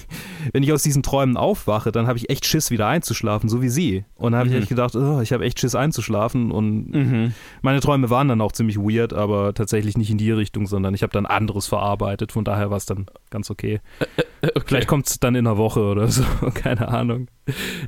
wenn 0.54 0.64
ich 0.64 0.72
aus 0.74 0.84
diesen 0.84 1.04
Träumen 1.04 1.38
aufwache, 1.38 1.92
dann 1.92 2.08
habe 2.08 2.18
ich 2.18 2.30
echt 2.30 2.46
Schiss, 2.46 2.72
wieder 2.72 2.88
einzuschlafen, 2.88 3.50
so 3.50 3.62
wie 3.62 3.70
sie. 3.70 4.06
Und 4.16 4.32
dann 4.32 4.40
habe 4.40 4.50
mhm. 4.50 4.56
ich 4.56 4.62
echt 4.62 4.70
gedacht, 4.70 4.96
oh, 4.96 5.22
ich 5.22 5.34
habe 5.34 5.46
echt 5.46 5.60
Schiss 5.60 5.76
einzuschlafen. 5.76 6.52
Und 6.52 6.92
mhm. 6.92 7.34
meine 7.62 7.80
Träume 7.80 8.10
waren 8.10 8.28
dann 8.28 8.42
auch 8.42 8.52
ziemlich 8.52 8.78
weird, 8.78 9.14
aber 9.14 9.54
tatsächlich 9.54 9.98
nicht 9.98 10.10
in 10.10 10.18
die 10.18 10.32
Richtung, 10.32 10.68
sondern 10.68 10.94
ich 10.94 11.04
habe 11.04 11.14
dann 11.14 11.26
anderes 11.26 11.68
verarbeitet. 11.68 12.32
Von 12.32 12.44
daher 12.44 12.70
war 12.70 12.78
es 12.78 12.86
dann 12.86 13.08
ganz 13.30 13.50
okay. 13.50 13.82
okay. 14.42 14.62
Vielleicht 14.66 14.88
kommt 14.88 15.08
es 15.08 15.20
dann 15.20 15.36
in 15.36 15.48
einer 15.48 15.58
Woche 15.58 15.82
oder 15.82 16.08
so, 16.08 16.24
keine 16.54 16.88
Ahnung. 16.88 17.28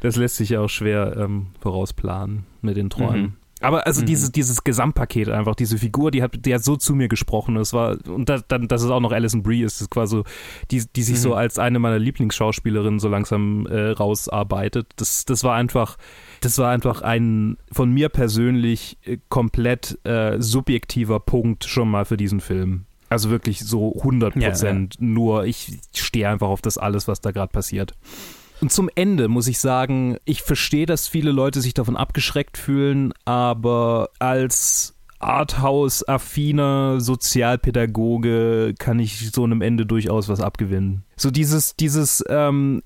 Das 0.02 0.16
lässt 0.16 0.38
sich 0.38 0.50
ja 0.50 0.62
auch 0.62 0.70
schwer 0.70 1.16
ähm, 1.18 1.48
vorausplanen 1.60 2.46
mit 2.62 2.78
den 2.78 2.90
Träumen. 2.90 3.22
Mhm. 3.22 3.34
Aber 3.62 3.86
also 3.86 4.02
mhm. 4.02 4.06
dieses, 4.06 4.32
dieses 4.32 4.64
Gesamtpaket 4.64 5.30
einfach, 5.30 5.56
diese 5.56 5.78
Figur, 5.78 6.12
die 6.12 6.24
hat, 6.24 6.46
die 6.46 6.54
hat 6.54 6.64
so 6.64 6.78
zu 6.78 6.96
mir 6.96 7.08
gesprochen. 7.08 7.58
Es 7.58 7.74
war, 7.74 7.98
und 8.08 8.30
da, 8.30 8.40
dann, 8.48 8.68
dass 8.68 8.84
es 8.84 8.90
auch 8.90 9.02
noch 9.02 9.12
Alison 9.12 9.44
Brie 9.44 9.64
ist, 9.64 9.82
ist 9.82 9.90
quasi, 9.90 10.24
die, 10.72 10.84
die 10.96 11.04
sich 11.04 11.18
mhm. 11.18 11.22
so 11.22 11.34
als 11.34 11.60
eine 11.60 11.80
meiner 11.80 12.00
Lieblingsschauspielerinnen 12.00 13.00
so 13.00 13.10
langsam 13.10 13.66
äh, 13.68 13.92
rausarbeitet. 13.92 14.88
Das, 14.96 15.26
das 15.26 15.44
war 15.44 15.56
einfach, 15.56 15.98
das 16.42 16.58
war 16.58 16.70
einfach 16.72 17.02
ein 17.02 17.58
von 17.72 17.92
mir 17.92 18.10
persönlich 18.10 18.98
äh, 19.04 19.18
komplett 19.30 20.00
äh, 20.06 20.42
subjektiver 20.42 21.20
Punkt 21.20 21.66
schon 21.66 21.90
mal 21.90 22.06
für 22.06 22.18
diesen 22.18 22.40
Film. 22.40 22.86
Also 23.10 23.32
wirklich 23.32 23.60
so 23.60 23.96
100 23.98 24.36
Prozent 24.36 24.96
ja, 24.96 25.02
ja. 25.02 25.08
nur, 25.08 25.46
ich 25.46 25.80
stehe 25.96 26.30
einfach 26.30 26.48
auf 26.48 26.62
das 26.62 26.78
alles, 26.78 27.08
was 27.08 27.22
da 27.22 27.32
gerade 27.32 27.52
passiert. 27.52 27.96
Und 28.62 28.72
zum 28.72 28.90
Ende 28.96 29.28
muss 29.28 29.48
ich 29.48 29.60
sagen, 29.60 30.18
ich 30.26 30.42
verstehe, 30.42 30.86
dass 30.86 31.08
viele 31.08 31.32
Leute 31.32 31.62
sich 31.62 31.74
davon 31.74 31.96
abgeschreckt 31.96 32.58
fühlen, 32.58 33.14
aber 33.26 34.10
als 34.20 34.96
Arthouse-affiner 35.20 37.00
Sozialpädagoge 37.00 38.74
kann 38.78 39.00
ich 39.00 39.32
so 39.32 39.44
einem 39.44 39.62
Ende 39.62 39.86
durchaus 39.86 40.30
was 40.30 40.40
abgewinnen. 40.40 41.04
So 41.16 41.32
dieses, 41.32 41.76
dieses, 41.76 42.24
ähm, 42.30 42.82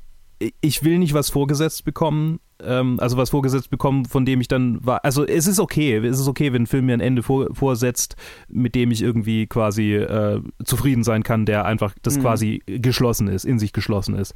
ich 0.61 0.83
will 0.83 0.99
nicht 0.99 1.13
was 1.13 1.29
vorgesetzt 1.29 1.85
bekommen, 1.85 2.39
ähm, 2.65 2.99
also 2.99 3.17
was 3.17 3.29
vorgesetzt 3.29 3.69
bekommen, 3.69 4.05
von 4.05 4.25
dem 4.25 4.41
ich 4.41 4.47
dann 4.47 4.85
war. 4.85 5.03
Also 5.03 5.25
es 5.25 5.47
ist 5.47 5.59
okay, 5.59 5.97
es 5.97 6.19
ist 6.19 6.27
okay, 6.27 6.53
wenn 6.53 6.63
ein 6.63 6.67
Film 6.67 6.85
mir 6.85 6.93
ein 6.93 6.99
Ende 6.99 7.23
vor, 7.23 7.47
vorsetzt, 7.53 8.15
mit 8.47 8.75
dem 8.75 8.91
ich 8.91 9.01
irgendwie 9.01 9.47
quasi 9.47 9.95
äh, 9.95 10.41
zufrieden 10.63 11.03
sein 11.03 11.23
kann, 11.23 11.45
der 11.45 11.65
einfach 11.65 11.95
das 12.01 12.17
mhm. 12.17 12.21
quasi 12.21 12.63
geschlossen 12.65 13.27
ist, 13.27 13.45
in 13.45 13.59
sich 13.59 13.73
geschlossen 13.73 14.15
ist. 14.15 14.33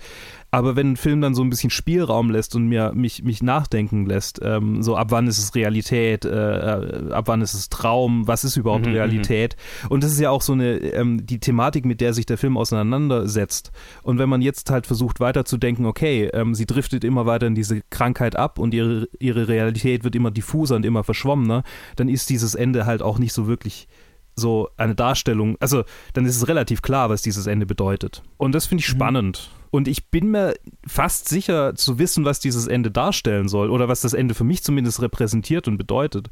Aber 0.52 0.76
wenn 0.76 0.94
ein 0.94 0.98
Film 0.98 1.22
dann 1.22 1.36
so 1.36 1.44
ein 1.44 1.50
bisschen 1.50 1.70
Spielraum 1.70 2.30
lässt 2.30 2.56
und 2.56 2.68
mir 2.68 2.94
mich, 2.94 3.24
mich 3.24 3.44
nachdenken 3.44 4.06
lässt, 4.06 4.40
ähm, 4.44 4.82
so 4.82 4.96
ab 4.96 5.08
wann 5.10 5.28
ist 5.28 5.38
es 5.38 5.56
Realität, 5.56 6.26
äh, 6.26 6.30
äh 6.30 7.12
ab 7.12 7.28
wann 7.28 7.42
ist 7.42 7.54
es 7.54 7.70
Traum, 7.70 8.28
was 8.28 8.44
ist 8.44 8.58
überhaupt 8.58 8.86
mhm, 8.86 8.94
Realität? 8.94 9.56
Mhm. 9.84 9.88
Und 9.90 10.04
das 10.04 10.12
ist 10.12 10.20
ja 10.20 10.30
auch 10.30 10.42
so 10.42 10.54
eine 10.54 10.78
ähm, 10.78 11.26
die 11.26 11.40
Thematik, 11.40 11.86
mit 11.86 12.02
der 12.02 12.14
sich 12.14 12.26
der 12.26 12.38
Film 12.38 12.58
auseinandersetzt. 12.58 13.72
Und 14.04 14.20
wenn 14.20 14.30
man 14.30 14.42
jetzt 14.42 14.70
halt 14.70 14.88
versucht 14.88 15.20
weiterzudenken, 15.20 15.86
okay, 15.86 16.30
ähm, 16.34 16.56
sie 16.56 16.66
driftet 16.66 17.04
immer 17.04 17.26
weiter 17.26 17.48
in 17.48 17.56
diese 17.56 17.82
Krankheit 18.18 18.36
ab 18.36 18.60
und 18.60 18.74
ihre, 18.74 19.08
ihre 19.20 19.48
Realität 19.48 20.04
wird 20.04 20.16
immer 20.16 20.32
diffuser 20.32 20.76
und 20.76 20.86
immer 20.86 21.04
verschwommener, 21.04 21.64
dann 21.96 22.10
ist 22.10 22.30
dieses 22.30 22.56
Ende 22.56 22.86
halt 22.86 23.02
auch 23.02 23.20
nicht 23.20 23.34
so 23.34 23.48
wirklich 23.48 23.88
so 24.36 24.70
eine 24.78 24.94
Darstellung, 24.94 25.58
also 25.60 25.84
dann 26.14 26.26
ist 26.26 26.36
es 26.36 26.48
relativ 26.48 26.82
klar, 26.82 27.10
was 27.10 27.24
dieses 27.24 27.48
Ende 27.48 27.66
bedeutet. 27.66 28.22
Und 28.38 28.54
das 28.54 28.68
finde 28.68 28.84
ich 28.84 28.90
mhm. 28.90 28.98
spannend. 28.98 29.50
Und 29.72 29.88
ich 29.88 30.10
bin 30.10 30.32
mir 30.32 30.54
fast 30.86 31.28
sicher 31.28 31.76
zu 31.76 32.00
wissen, 32.00 32.24
was 32.24 32.40
dieses 32.40 32.68
Ende 32.68 32.92
darstellen 32.92 33.48
soll 33.48 33.70
oder 33.70 33.88
was 33.88 34.02
das 34.02 34.14
Ende 34.14 34.34
für 34.34 34.44
mich 34.44 34.64
zumindest 34.64 35.02
repräsentiert 35.02 35.68
und 35.68 35.78
bedeutet. 35.78 36.30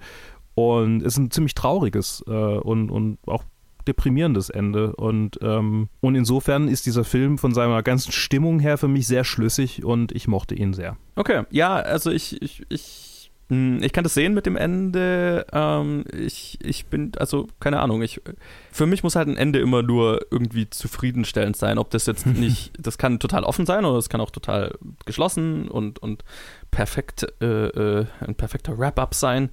Und 0.53 1.01
es 1.01 1.13
ist 1.13 1.17
ein 1.17 1.31
ziemlich 1.31 1.53
trauriges 1.53 2.23
äh, 2.27 2.31
und, 2.31 2.89
und 2.89 3.17
auch 3.27 3.43
deprimierendes 3.87 4.49
Ende. 4.49 4.95
Und, 4.95 5.39
ähm, 5.41 5.89
und 6.01 6.15
insofern 6.15 6.67
ist 6.67 6.85
dieser 6.85 7.03
Film 7.03 7.37
von 7.37 7.53
seiner 7.53 7.83
ganzen 7.83 8.11
Stimmung 8.11 8.59
her 8.59 8.77
für 8.77 8.87
mich 8.87 9.07
sehr 9.07 9.23
schlüssig 9.23 9.83
und 9.83 10.11
ich 10.11 10.27
mochte 10.27 10.55
ihn 10.55 10.73
sehr. 10.73 10.97
Okay, 11.15 11.43
ja, 11.51 11.75
also 11.75 12.11
ich, 12.11 12.41
ich, 12.41 12.63
ich 12.69 13.15
Hm, 13.49 13.83
ich 13.83 13.93
kann 13.93 14.03
das 14.03 14.15
sehen 14.15 14.33
mit 14.33 14.45
dem 14.47 14.55
Ende. 14.55 15.45
Ähm, 15.53 16.03
ich, 16.11 16.57
ich 16.63 16.87
bin, 16.87 17.11
also, 17.17 17.47
keine 17.59 17.79
Ahnung, 17.79 18.01
ich, 18.01 18.21
für 18.71 18.87
mich 18.87 19.03
muss 19.03 19.15
halt 19.15 19.27
ein 19.27 19.37
Ende 19.37 19.59
immer 19.59 19.83
nur 19.83 20.25
irgendwie 20.31 20.69
zufriedenstellend 20.69 21.55
sein. 21.55 21.77
Ob 21.77 21.91
das 21.91 22.07
jetzt 22.07 22.25
nicht, 22.25 22.73
das 22.79 22.97
kann 22.97 23.19
total 23.19 23.43
offen 23.43 23.65
sein 23.65 23.85
oder 23.85 23.97
es 23.97 24.09
kann 24.09 24.21
auch 24.21 24.31
total 24.31 24.75
geschlossen 25.05 25.67
und, 25.67 25.99
und 25.99 26.23
perfekt, 26.71 27.27
äh, 27.39 27.67
äh, 27.67 28.05
ein 28.21 28.35
perfekter 28.35 28.79
Wrap-up 28.79 29.13
sein. 29.13 29.51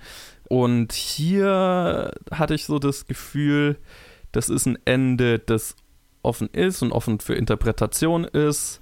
Und 0.48 0.92
hier 0.92 2.12
hatte 2.30 2.54
ich 2.54 2.64
so 2.64 2.78
das 2.78 3.06
Gefühl, 3.06 3.76
das 4.32 4.48
ist 4.48 4.66
ein 4.66 4.78
Ende, 4.84 5.38
das 5.38 5.76
offen 6.22 6.48
ist 6.48 6.82
und 6.82 6.92
offen 6.92 7.20
für 7.20 7.34
Interpretation 7.34 8.24
ist, 8.24 8.80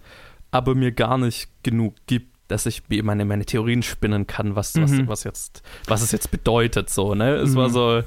aber 0.50 0.74
mir 0.74 0.92
gar 0.92 1.18
nicht 1.18 1.50
genug 1.62 1.94
gibt, 2.06 2.30
dass 2.48 2.66
ich 2.66 2.82
meine, 3.02 3.24
meine 3.24 3.44
Theorien 3.44 3.82
spinnen 3.82 4.26
kann, 4.26 4.56
was, 4.56 4.74
mhm. 4.74 4.82
was, 4.82 5.08
was, 5.08 5.24
jetzt, 5.24 5.62
was 5.86 6.02
es 6.02 6.12
jetzt 6.12 6.30
bedeutet. 6.30 6.90
So, 6.90 7.14
ne? 7.14 7.36
Es 7.36 7.50
mhm. 7.50 7.56
war 7.56 7.70
so, 7.70 8.02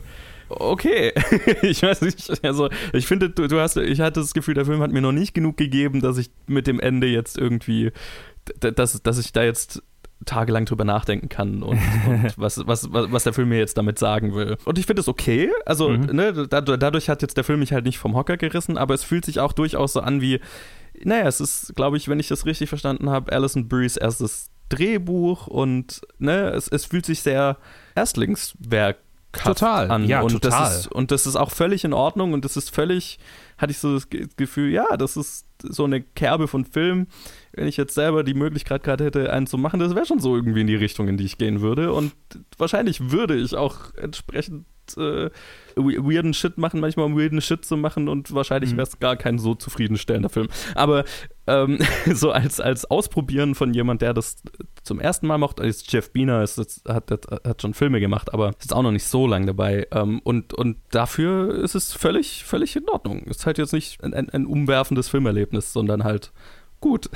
okay. 0.50 1.14
ich 1.62 1.82
weiß 1.82 2.02
nicht, 2.02 2.44
also 2.44 2.70
ich 2.92 3.08
finde, 3.08 3.30
du, 3.30 3.48
du, 3.48 3.60
hast, 3.60 3.78
ich 3.78 4.02
hatte 4.02 4.20
das 4.20 4.34
Gefühl, 4.34 4.54
der 4.54 4.66
Film 4.66 4.82
hat 4.82 4.92
mir 4.92 5.02
noch 5.02 5.12
nicht 5.12 5.34
genug 5.34 5.58
gegeben, 5.58 6.02
dass 6.02 6.18
ich 6.18 6.30
mit 6.48 6.68
dem 6.68 6.80
Ende 6.80 7.08
jetzt 7.08 7.38
irgendwie, 7.38 7.92
dass, 8.60 9.02
dass 9.02 9.18
ich 9.18 9.32
da 9.32 9.44
jetzt 9.44 9.82
tagelang 10.26 10.66
drüber 10.66 10.84
nachdenken 10.84 11.30
kann 11.30 11.64
und, 11.64 11.80
und 12.08 12.34
was, 12.38 12.66
was, 12.68 12.88
was 12.92 13.24
der 13.24 13.34
Film 13.34 13.50
mir 13.50 13.60
jetzt 13.60 13.78
damit 13.78 14.00
sagen 14.00 14.36
will. 14.36 14.58
Und 14.66 14.78
ich 14.78 14.86
finde 14.86 15.02
es 15.02 15.08
okay. 15.08 15.52
Also, 15.66 15.90
mhm. 15.90 16.06
ne, 16.16 16.48
dadurch 16.48 17.10
hat 17.10 17.22
jetzt 17.22 17.38
der 17.38 17.44
Film 17.44 17.60
mich 17.60 17.74
halt 17.74 17.86
nicht 17.86 17.98
vom 17.98 18.16
Hocker 18.16 18.38
gerissen, 18.38 18.78
aber 18.78 18.94
es 18.94 19.04
fühlt 19.04 19.26
sich 19.26 19.40
auch 19.40 19.54
durchaus 19.54 19.94
so 19.94 20.02
an 20.02 20.22
wie, 20.22 20.40
naja, 21.04 21.28
es 21.28 21.40
ist, 21.40 21.76
glaube 21.76 21.98
ich, 21.98 22.08
wenn 22.08 22.20
ich 22.20 22.28
das 22.28 22.46
richtig 22.46 22.70
verstanden 22.70 23.10
habe, 23.10 23.32
Alison 23.32 23.68
Brees 23.68 23.98
erstes 23.98 24.52
Drehbuch 24.70 25.48
und 25.48 26.02
ne, 26.18 26.50
es, 26.50 26.68
es 26.68 26.86
fühlt 26.86 27.06
sich 27.06 27.22
sehr 27.22 27.58
Erstlingswerk 27.96 28.98
total 29.34 29.92
an. 29.92 30.06
Ja, 30.06 30.22
und 30.22 30.32
total. 30.32 30.52
Das 30.52 30.80
ist, 30.82 30.92
und 30.92 31.12
das 31.12 31.26
ist 31.26 31.36
auch 31.36 31.52
völlig 31.52 31.84
in 31.84 31.94
Ordnung 31.94 32.34
und 32.34 32.46
das 32.46 32.58
ist 32.58 32.74
völlig, 32.74 33.20
hatte 33.64 33.72
ich 33.72 33.80
so 33.80 33.94
das 33.94 34.08
Gefühl, 34.10 34.70
ja, 34.72 34.98
das 34.98 35.18
ist 35.18 35.48
so 35.62 35.86
eine 35.86 36.02
Kerbe 36.02 36.48
von 36.48 36.66
Film. 36.66 37.08
Wenn 37.54 37.68
ich 37.68 37.78
jetzt 37.78 37.96
selber 37.96 38.24
die 38.24 38.34
Möglichkeit 38.34 38.84
gerade 38.84 39.06
hätte, 39.06 39.32
einen 39.32 39.48
zu 39.48 39.58
machen, 39.58 39.80
das 39.80 39.96
wäre 39.96 40.06
schon 40.06 40.20
so 40.20 40.36
irgendwie 40.36 40.62
in 40.62 40.68
die 40.68 40.76
Richtung, 40.76 41.08
in 41.08 41.18
die 41.18 41.26
ich 41.26 41.38
gehen 41.38 41.62
würde. 41.62 41.94
Und 41.94 42.14
wahrscheinlich 42.58 43.12
würde 43.12 43.36
ich 43.36 43.56
auch 43.56 43.94
entsprechend 43.96 44.66
äh, 44.98 45.30
weirden 45.76 46.34
Shit 46.34 46.58
machen, 46.58 46.80
manchmal 46.80 47.06
um 47.06 47.18
weirden 47.18 47.42
Shit 47.42 47.66
zu 47.66 47.78
machen 47.78 48.08
und 48.08 48.34
wahrscheinlich 48.34 48.74
mhm. 48.74 48.78
wäre 48.78 48.88
es 48.88 49.00
gar 49.00 49.16
kein 49.16 49.40
so 49.40 49.56
zufriedenstellender 49.56 50.30
Film. 50.30 50.48
Aber 50.76 51.04
ähm, 51.48 51.80
so 52.14 52.32
als, 52.32 52.60
als 52.60 52.86
Ausprobieren 52.86 53.56
von 53.56 53.74
jemand, 53.74 54.02
der 54.02 54.14
das 54.14 54.38
zum 54.84 55.00
ersten 55.00 55.28
Mal 55.28 55.38
macht, 55.38 55.60
ist 55.60 55.92
Jeff 55.92 56.12
Biener, 56.12 56.44
ist, 56.44 56.58
ist, 56.58 56.88
hat, 56.88 57.12
hat, 57.12 57.28
hat, 57.46 57.62
schon 57.62 57.74
Filme 57.74 58.00
gemacht, 58.00 58.34
aber 58.34 58.52
ist 58.60 58.74
auch 58.74 58.84
noch 58.84 58.92
nicht 58.92 59.06
so 59.06 59.28
lange 59.28 59.48
dabei. 59.48 59.88
Ähm, 59.92 60.20
und, 60.24 60.54
und 60.54 60.78
dafür 60.92 61.64
ist 61.64 61.76
es 61.76 61.94
völlig, 61.94 62.44
völlig 62.44 62.76
in 62.76 62.88
Ordnung. 62.90 63.24
Ist 63.24 63.46
halt 63.46 63.58
jetzt 63.58 63.74
nicht 63.74 64.04
ein, 64.04 64.14
ein, 64.14 64.30
ein 64.30 64.46
umwerfendes 64.46 65.10
Filmerlebnis, 65.10 65.74
sondern 65.74 66.04
halt 66.04 66.32
gut, 66.84 67.10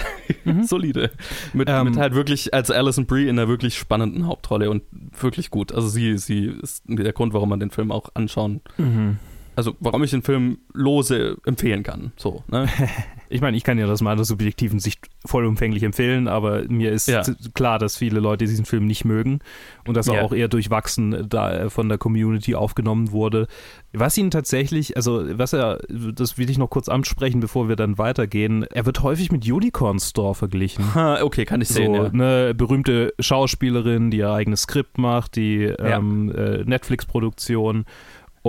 mhm. 0.45 0.63
solide. 0.65 1.11
Mit, 1.53 1.69
ähm, 1.69 1.85
mit, 1.85 1.97
halt 1.97 2.15
wirklich 2.15 2.53
als 2.53 2.71
Alison 2.71 3.05
Brie 3.05 3.27
in 3.27 3.37
einer 3.37 3.47
wirklich 3.47 3.77
spannenden 3.77 4.25
Hauptrolle 4.25 4.69
und 4.71 4.83
wirklich 5.19 5.51
gut. 5.51 5.71
Also 5.71 5.89
sie, 5.89 6.17
sie 6.17 6.45
ist 6.45 6.83
der 6.87 7.13
Grund, 7.13 7.33
warum 7.33 7.49
man 7.49 7.59
den 7.59 7.69
Film 7.69 7.91
auch 7.91 8.09
anschauen 8.15 8.61
mhm 8.77 9.19
also 9.57 9.75
warum 9.79 10.03
ich 10.03 10.11
den 10.11 10.21
Film 10.21 10.59
lose 10.73 11.35
empfehlen 11.45 11.81
kann. 11.81 12.13
So, 12.15 12.43
ne? 12.47 12.69
ich 13.29 13.41
meine, 13.41 13.57
ich 13.57 13.63
kann 13.63 13.77
ja 13.77 13.87
das 13.87 14.01
mal 14.01 14.19
aus 14.19 14.27
subjektiven 14.27 14.79
Sicht 14.79 15.07
vollumfänglich 15.25 15.83
empfehlen, 15.83 16.27
aber 16.27 16.63
mir 16.69 16.91
ist 16.91 17.07
ja. 17.07 17.23
klar, 17.53 17.79
dass 17.79 17.97
viele 17.97 18.19
Leute 18.19 18.45
diesen 18.45 18.65
Film 18.65 18.85
nicht 18.85 19.05
mögen 19.05 19.39
und 19.85 19.95
dass 19.95 20.07
er 20.07 20.15
ja. 20.15 20.21
auch 20.21 20.33
eher 20.33 20.47
durchwachsen 20.47 21.27
da 21.29 21.69
von 21.69 21.89
der 21.89 21.97
Community 21.97 22.55
aufgenommen 22.55 23.11
wurde. 23.11 23.47
Was 23.93 24.17
ihn 24.17 24.31
tatsächlich, 24.31 24.95
also 24.95 25.23
was 25.37 25.53
er, 25.53 25.79
das 25.89 26.37
will 26.37 26.49
ich 26.49 26.57
noch 26.57 26.69
kurz 26.69 26.89
ansprechen, 26.89 27.39
bevor 27.39 27.67
wir 27.67 27.75
dann 27.75 27.97
weitergehen, 27.97 28.63
er 28.63 28.85
wird 28.85 29.01
häufig 29.03 29.31
mit 29.31 29.49
Unicorn 29.49 29.99
Store 29.99 30.35
verglichen. 30.35 30.95
Ha, 30.95 31.21
okay, 31.21 31.45
kann 31.45 31.61
ich 31.61 31.69
sehen. 31.69 31.95
So, 31.95 32.03
ja. 32.03 32.09
Eine 32.09 32.53
berühmte 32.53 33.13
Schauspielerin, 33.19 34.11
die 34.11 34.17
ihr 34.17 34.31
eigenes 34.31 34.63
Skript 34.63 34.97
macht, 34.97 35.35
die 35.35 35.63
ähm, 35.63 36.31
äh, 36.35 36.63
Netflix-Produktion. 36.63 37.85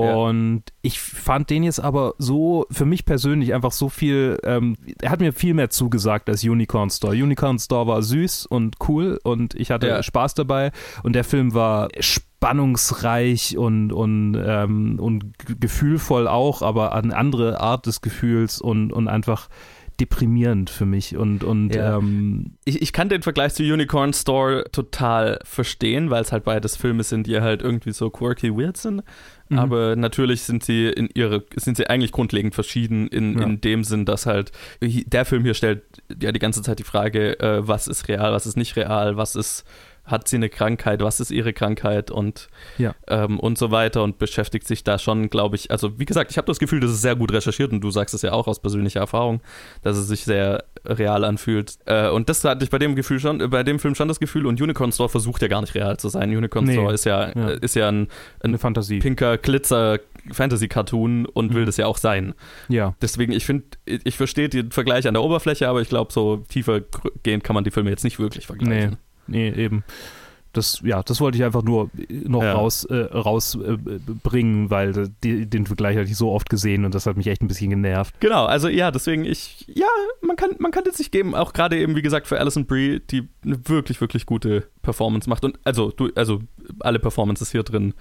Und 0.01 0.57
ja. 0.57 0.73
ich 0.83 1.01
fand 1.01 1.51
den 1.51 1.63
jetzt 1.63 1.81
aber 1.81 2.15
so, 2.19 2.67
für 2.71 2.85
mich 2.85 3.05
persönlich 3.05 3.55
einfach 3.55 3.73
so 3.73 3.89
viel, 3.89 4.39
ähm, 4.45 4.77
er 5.01 5.11
hat 5.11 5.21
mir 5.21 5.33
viel 5.33 5.55
mehr 5.55 5.71
zugesagt 5.71 6.29
als 6.29 6.45
Unicorn 6.45 6.91
Store. 6.91 7.13
Unicorn 7.15 7.59
Store 7.59 7.87
war 7.87 8.03
süß 8.03 8.47
und 8.47 8.77
cool 8.89 9.19
und 9.23 9.55
ich 9.55 9.71
hatte 9.71 9.89
ja. 9.89 10.03
Spaß 10.03 10.35
dabei 10.35 10.73
und 11.03 11.15
der 11.15 11.25
Film 11.25 11.55
war 11.55 11.89
spannungsreich 11.99 13.59
und, 13.59 13.93
und, 13.93 14.41
ähm, 14.41 14.99
und 15.01 15.33
gefühlvoll 15.61 16.29
auch, 16.29 16.63
aber 16.63 16.95
eine 16.95 17.17
andere 17.17 17.61
Art 17.61 17.87
des 17.87 18.01
Gefühls 18.01 18.61
und, 18.61 18.93
und 18.93 19.09
einfach 19.09 19.49
deprimierend 20.01 20.71
für 20.71 20.87
mich 20.87 21.17
und, 21.17 21.43
und 21.43 21.75
ja. 21.75 21.99
ähm, 21.99 22.53
ich, 22.65 22.81
ich 22.83 22.93
kann 22.93 23.09
den 23.09 23.23
Vergleich 23.23 23.55
zu 23.55 23.63
Unicorn 23.63 24.13
Store 24.13 24.65
total 24.71 25.41
verstehen, 25.43 26.11
weil 26.11 26.23
es 26.23 26.31
halt 26.31 26.45
beides 26.45 26.77
Filme 26.77 27.03
sind, 27.03 27.27
die 27.27 27.41
halt 27.41 27.63
irgendwie 27.63 27.93
so 27.93 28.09
quirky 28.09 28.57
weird 28.57 28.77
sind. 28.77 29.03
Mhm. 29.49 29.59
Aber 29.59 29.97
natürlich 29.97 30.43
sind 30.43 30.63
sie 30.63 30.89
in 30.89 31.09
ihre, 31.15 31.45
sind 31.57 31.77
sie 31.77 31.89
eigentlich 31.89 32.13
grundlegend 32.13 32.55
verschieden 32.55 33.09
in, 33.09 33.39
ja. 33.39 33.45
in 33.45 33.61
dem 33.61 33.83
Sinn, 33.83 34.05
dass 34.05 34.27
halt 34.27 34.53
der 34.81 35.25
Film 35.25 35.43
hier 35.43 35.55
stellt 35.55 35.83
ja 36.21 36.31
die 36.31 36.39
ganze 36.39 36.63
Zeit 36.63 36.79
die 36.79 36.85
Frage, 36.85 37.41
äh, 37.41 37.67
was 37.67 37.89
ist 37.89 38.09
real, 38.09 38.33
was 38.33 38.47
ist 38.47 38.57
nicht 38.57 38.77
real, 38.77 39.17
was 39.17 39.35
ist 39.35 39.65
hat 40.09 40.29
sie 40.29 40.37
eine 40.37 40.49
Krankheit, 40.49 41.01
was 41.01 41.21
ist 41.21 41.31
ihre 41.31 41.53
Krankheit 41.53 42.11
und, 42.11 42.49
ja. 42.79 42.95
ähm, 43.07 43.39
und 43.39 43.59
so 43.59 43.71
weiter 43.71 44.03
und 44.03 44.19
beschäftigt 44.19 44.67
sich 44.67 44.85
da 44.85 44.99
schon, 44.99 45.31
glaube 45.31 45.57
ich, 45.57 45.71
also 45.71 45.99
wie 45.99 46.05
gesagt, 46.05 46.31
ich 46.31 46.39
habe 46.39 46.47
das 46.47 46.59
Gefühl, 46.59 46.81
dass 46.81 46.91
es 46.91 47.01
sehr 47.01 47.15
gut 47.15 47.33
recherchiert 47.33 47.73
und 47.73 47.81
du 47.81 47.91
sagst 47.91 48.15
es 48.15 48.23
ja 48.23 48.33
auch 48.33 48.49
aus 48.49 48.61
persönlicher 48.61 49.01
Erfahrung, 49.01 49.41
dass 49.83 49.97
es 49.97 50.09
sich 50.09 50.25
sehr 50.25 50.65
real 50.85 51.25
anfühlt. 51.25 51.79
Äh, 51.87 52.09
und 52.09 52.29
das 52.29 52.43
hatte 52.45 52.65
ich 52.65 52.71
bei 52.71 52.79
dem 52.79 52.97
Gefühl 52.97 53.21
schon, 53.21 53.51
bei 53.51 53.63
dem 53.63 53.79
Film 53.79 53.95
schon 53.95 54.09
das 54.09 54.19
Gefühl 54.19 54.47
und 54.47 54.61
Unicorn 54.61 54.93
Store 54.93 55.09
versucht 55.09 55.43
ja 55.43 55.49
gar 55.49 55.61
nicht 55.61 55.75
real 55.75 55.99
zu 55.99 56.09
sein. 56.09 56.35
Unicorn 56.35 56.65
nee. 56.65 56.73
Store 56.73 56.93
ist 56.93 57.05
ja, 57.05 57.29
ja. 57.37 57.49
ist 57.49 57.75
ja 57.75 57.89
ein, 57.89 58.03
ein 58.03 58.09
Eine 58.43 58.59
Fantasie. 58.59 58.99
pinker 58.99 59.39
Glitzer 59.39 60.01
Fantasy-Cartoon 60.33 61.27
und 61.27 61.51
mhm. 61.51 61.55
will 61.55 61.65
das 61.65 61.77
ja 61.77 61.87
auch 61.87 61.97
sein. 61.97 62.35
Ja. 62.69 62.95
Deswegen, 63.01 63.33
ich 63.33 63.47
finde, 63.47 63.65
ich 63.87 64.17
verstehe 64.17 64.49
den 64.49 64.73
Vergleich 64.73 65.07
an 65.07 65.15
der 65.15 65.23
Oberfläche, 65.23 65.69
aber 65.69 65.81
ich 65.81 65.89
glaube, 65.89 66.13
so 66.13 66.39
tiefer 66.49 66.81
gehend 67.23 67.45
kann 67.45 67.55
man 67.55 67.65
die 67.65 67.71
Filme 67.71 67.91
jetzt 67.91 68.05
nicht 68.05 68.19
wirklich 68.19 68.47
vergleichen. 68.47 68.91
Nee 68.91 68.97
nee, 69.29 69.51
eben. 69.51 69.85
Das, 70.55 70.81
ja, 70.83 71.03
das 71.03 71.21
wollte 71.21 71.37
ich 71.37 71.45
einfach 71.45 71.63
nur 71.63 71.91
noch 72.09 72.43
ja. 72.43 72.55
raus, 72.55 72.85
äh, 72.87 72.97
rausbringen, 72.97 74.67
äh, 74.67 74.71
weil 74.71 75.11
die, 75.23 75.47
den 75.47 75.67
Vergleich 75.67 75.97
hatte 75.97 76.09
ich 76.09 76.17
so 76.17 76.33
oft 76.33 76.49
gesehen 76.49 76.85
und 76.85 76.95
das 76.95 77.07
hat 77.07 77.17
mich 77.17 77.27
echt 77.27 77.43
ein 77.43 77.49
bisschen 77.49 77.71
genervt. 77.71 78.15
Genau, 78.21 78.47
also 78.47 78.69
ja, 78.69 78.91
deswegen 78.91 79.25
ich, 79.25 79.67
ja, 79.69 79.87
man 80.23 80.37
kann, 80.37 80.53
man 80.59 80.73
kann 80.73 80.85
jetzt 80.87 80.99
nicht 80.99 81.13
geben, 81.13 81.35
auch 81.35 81.53
gerade 81.53 81.79
eben, 81.79 81.97
wie 81.97 82.03
gesagt, 82.03 82.27
für 82.27 82.41
Alison 82.41 82.67
Brie, 82.67 83.01
die 83.01 83.29
eine 83.45 83.69
wirklich, 83.69 84.01
wirklich 84.01 84.25
gute 84.25 84.69
Performance 84.83 85.29
macht 85.29 85.45
und 85.45 85.59
also, 85.65 85.91
du, 85.91 86.11
also 86.15 86.41
alle 86.81 86.99
Performances 86.99 87.53
hier 87.53 87.63
drin 87.63 87.95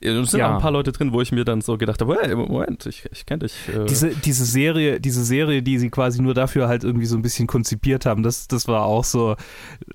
es 0.00 0.30
sind 0.30 0.40
ja. 0.40 0.50
auch 0.50 0.54
ein 0.56 0.60
paar 0.60 0.70
Leute 0.70 0.92
drin, 0.92 1.12
wo 1.12 1.20
ich 1.20 1.32
mir 1.32 1.44
dann 1.44 1.60
so 1.60 1.78
gedacht 1.78 2.00
habe, 2.00 2.18
hey, 2.20 2.34
Moment, 2.34 2.86
ich, 2.86 3.04
ich 3.12 3.24
kenne 3.24 3.40
dich. 3.40 3.54
Äh. 3.68 3.86
Diese, 3.86 4.10
diese 4.10 4.44
Serie, 4.44 5.00
diese 5.00 5.24
Serie, 5.24 5.62
die 5.62 5.78
sie 5.78 5.90
quasi 5.90 6.20
nur 6.20 6.34
dafür 6.34 6.68
halt 6.68 6.84
irgendwie 6.84 7.06
so 7.06 7.16
ein 7.16 7.22
bisschen 7.22 7.46
konzipiert 7.46 8.04
haben, 8.04 8.22
das, 8.22 8.48
das 8.48 8.66
war 8.68 8.84
auch 8.84 9.04
so. 9.04 9.36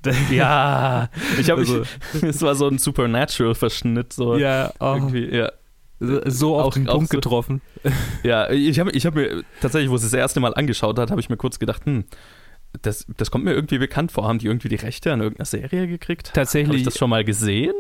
ja, 0.32 1.10
ich 1.40 1.50
habe, 1.50 1.62
also, 1.62 1.84
es 2.22 2.42
war 2.42 2.56
so 2.56 2.68
ein 2.68 2.78
Supernatural-Verschnitt, 2.78 4.14
so 4.14 4.38
ja, 4.38 4.72
oh. 4.80 4.94
irgendwie, 4.96 5.36
ja. 5.36 5.52
So 6.00 6.58
auf 6.58 6.68
auch, 6.68 6.74
den 6.74 6.86
Punkt 6.86 7.12
so, 7.12 7.18
getroffen. 7.18 7.62
Ja, 8.24 8.50
ich 8.50 8.80
habe 8.80 8.90
ich 8.92 9.06
hab 9.06 9.14
mir 9.14 9.44
tatsächlich, 9.62 9.92
wo 9.92 9.96
es 9.96 10.02
das 10.02 10.14
erste 10.14 10.40
Mal 10.40 10.56
angeschaut 10.56 10.98
hat, 10.98 11.12
habe 11.12 11.22
ich 11.22 11.30
mir 11.30 11.38
kurz 11.38 11.60
gedacht, 11.60 11.86
hm, 11.86 12.06
das, 12.82 13.06
das 13.18 13.32
kommt 13.32 13.44
mir 13.44 13.54
irgendwie 13.54 13.78
bekannt 13.78 14.12
vor. 14.12 14.28
Haben 14.28 14.40
die 14.40 14.48
irgendwie 14.48 14.70
die 14.70 14.76
Rechte 14.76 15.12
an 15.12 15.20
irgendeiner 15.20 15.46
Serie 15.46 15.88
gekriegt? 15.88 16.32
Tatsächlich. 16.34 16.68
Habe 16.68 16.78
ich 16.78 16.84
das 16.84 16.98
schon 16.98 17.10
mal 17.10 17.24
gesehen? 17.24 17.74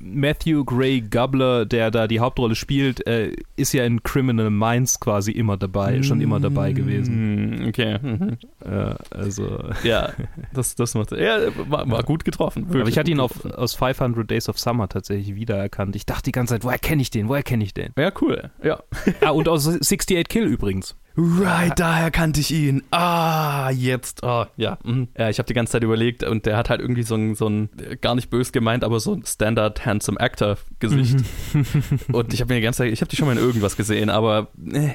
Matthew 0.00 0.64
Gray 0.64 1.02
Gubler, 1.02 1.66
der 1.66 1.90
da 1.90 2.06
die 2.06 2.20
Hauptrolle 2.20 2.54
spielt, 2.54 3.06
äh, 3.06 3.32
ist 3.56 3.72
ja 3.72 3.84
in 3.84 4.02
Criminal 4.02 4.50
Minds 4.50 5.00
quasi 5.00 5.32
immer 5.32 5.56
dabei, 5.56 5.98
mm, 5.98 6.02
schon 6.02 6.20
immer 6.20 6.40
dabei 6.40 6.72
gewesen. 6.72 7.66
Okay. 7.68 7.98
Mhm. 8.00 8.38
Äh, 8.64 8.94
also. 9.10 9.70
Ja, 9.84 10.12
das, 10.54 10.74
das 10.74 10.94
macht. 10.94 11.12
Ja, 11.12 11.38
war, 11.68 11.88
war 11.90 12.02
gut 12.02 12.24
getroffen. 12.24 12.66
Aber 12.70 12.88
ich 12.88 12.98
hatte 12.98 13.10
ihn 13.10 13.20
auf, 13.20 13.44
aus 13.44 13.74
500 13.74 14.30
Days 14.30 14.48
of 14.48 14.58
Summer 14.58 14.88
tatsächlich 14.88 15.34
wiedererkannt. 15.34 15.94
Ich 15.94 16.06
dachte 16.06 16.24
die 16.24 16.32
ganze 16.32 16.54
Zeit, 16.54 16.64
woher 16.64 16.78
kenne 16.78 17.02
ich 17.02 17.10
den? 17.10 17.28
Woher 17.28 17.42
kenne 17.42 17.64
ich 17.64 17.74
den? 17.74 17.92
Ja, 17.98 18.10
cool. 18.20 18.50
Ja. 18.62 18.82
ah, 19.20 19.30
und 19.30 19.48
aus 19.48 19.68
68 19.68 20.28
Kill 20.28 20.44
übrigens. 20.44 20.96
Right, 21.20 21.76
daher 21.76 22.12
kannte 22.12 22.38
ich 22.38 22.52
ihn. 22.52 22.84
Ah, 22.92 23.70
jetzt. 23.70 24.22
Oh, 24.22 24.44
ja. 24.56 24.78
Mhm. 24.84 25.08
Ja, 25.18 25.28
ich 25.28 25.38
habe 25.38 25.48
die 25.48 25.54
ganze 25.54 25.72
Zeit 25.72 25.82
überlegt 25.82 26.22
und 26.22 26.46
der 26.46 26.56
hat 26.56 26.70
halt 26.70 26.80
irgendwie 26.80 27.02
so 27.02 27.16
ein, 27.16 27.34
so 27.34 27.48
ein 27.48 27.70
gar 28.00 28.14
nicht 28.14 28.30
bös 28.30 28.52
gemeint, 28.52 28.84
aber 28.84 29.00
so 29.00 29.14
ein 29.14 29.24
Standard 29.26 29.84
Handsome 29.84 30.20
Actor 30.20 30.58
Gesicht. 30.78 31.18
Mhm. 31.52 31.64
und 32.12 32.32
ich 32.32 32.40
habe 32.40 32.54
mir 32.54 32.60
die 32.60 32.64
ganze 32.64 32.78
Zeit, 32.78 32.92
ich 32.92 33.00
habe 33.00 33.08
die 33.08 33.16
schon 33.16 33.26
mal 33.26 33.36
in 33.36 33.42
irgendwas 33.42 33.76
gesehen, 33.76 34.10
aber 34.10 34.48
äh. 34.72 34.90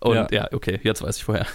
Und 0.00 0.16
ja. 0.16 0.26
ja, 0.32 0.48
okay, 0.52 0.80
jetzt 0.82 1.02
weiß 1.02 1.18
ich 1.18 1.24
vorher. 1.24 1.46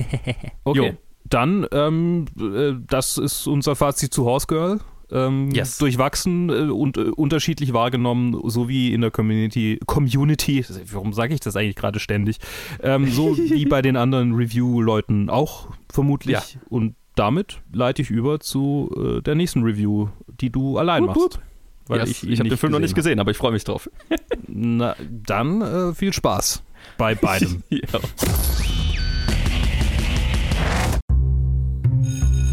okay. 0.64 0.88
Jo. 0.88 0.96
Dann, 1.24 1.66
ähm, 1.72 2.26
äh, 2.38 2.74
das 2.86 3.16
ist 3.16 3.46
unser 3.46 3.76
Fazit 3.76 4.12
zu 4.12 4.26
Horse 4.26 4.46
Girl. 4.46 4.80
Ähm, 5.10 5.50
yes. 5.50 5.78
durchwachsen 5.78 6.50
äh, 6.50 6.70
und 6.70 6.96
äh, 6.96 7.02
unterschiedlich 7.02 7.72
wahrgenommen, 7.72 8.38
so 8.44 8.68
wie 8.68 8.92
in 8.92 9.00
der 9.00 9.10
Community, 9.10 9.78
Community, 9.86 10.64
warum 10.92 11.12
sage 11.12 11.34
ich 11.34 11.40
das 11.40 11.56
eigentlich 11.56 11.76
gerade 11.76 12.00
ständig, 12.00 12.38
ähm, 12.82 13.06
so 13.10 13.36
wie 13.38 13.66
bei 13.66 13.82
den 13.82 13.96
anderen 13.96 14.34
Review-Leuten 14.34 15.30
auch 15.30 15.68
vermutlich. 15.90 16.32
Ja. 16.32 16.60
Und 16.68 16.94
damit 17.14 17.60
leite 17.72 18.02
ich 18.02 18.10
über 18.10 18.40
zu 18.40 19.18
äh, 19.18 19.22
der 19.22 19.34
nächsten 19.34 19.62
Review, 19.62 20.08
die 20.40 20.50
du 20.50 20.78
allein 20.78 21.02
wupp, 21.02 21.16
machst. 21.16 21.40
Weil 21.88 22.00
yes, 22.00 22.10
ich, 22.10 22.28
ich 22.28 22.38
habe 22.38 22.48
den 22.48 22.58
Film 22.58 22.72
noch 22.72 22.80
nicht 22.80 22.94
gesehen, 22.94 23.18
aber 23.18 23.30
ich 23.30 23.36
freue 23.36 23.52
mich 23.52 23.64
drauf. 23.64 23.90
Na, 24.46 24.94
dann 25.10 25.62
äh, 25.62 25.94
viel 25.94 26.12
Spaß 26.12 26.62
bei 26.96 27.14
beidem. 27.14 27.62
ja. 27.70 27.80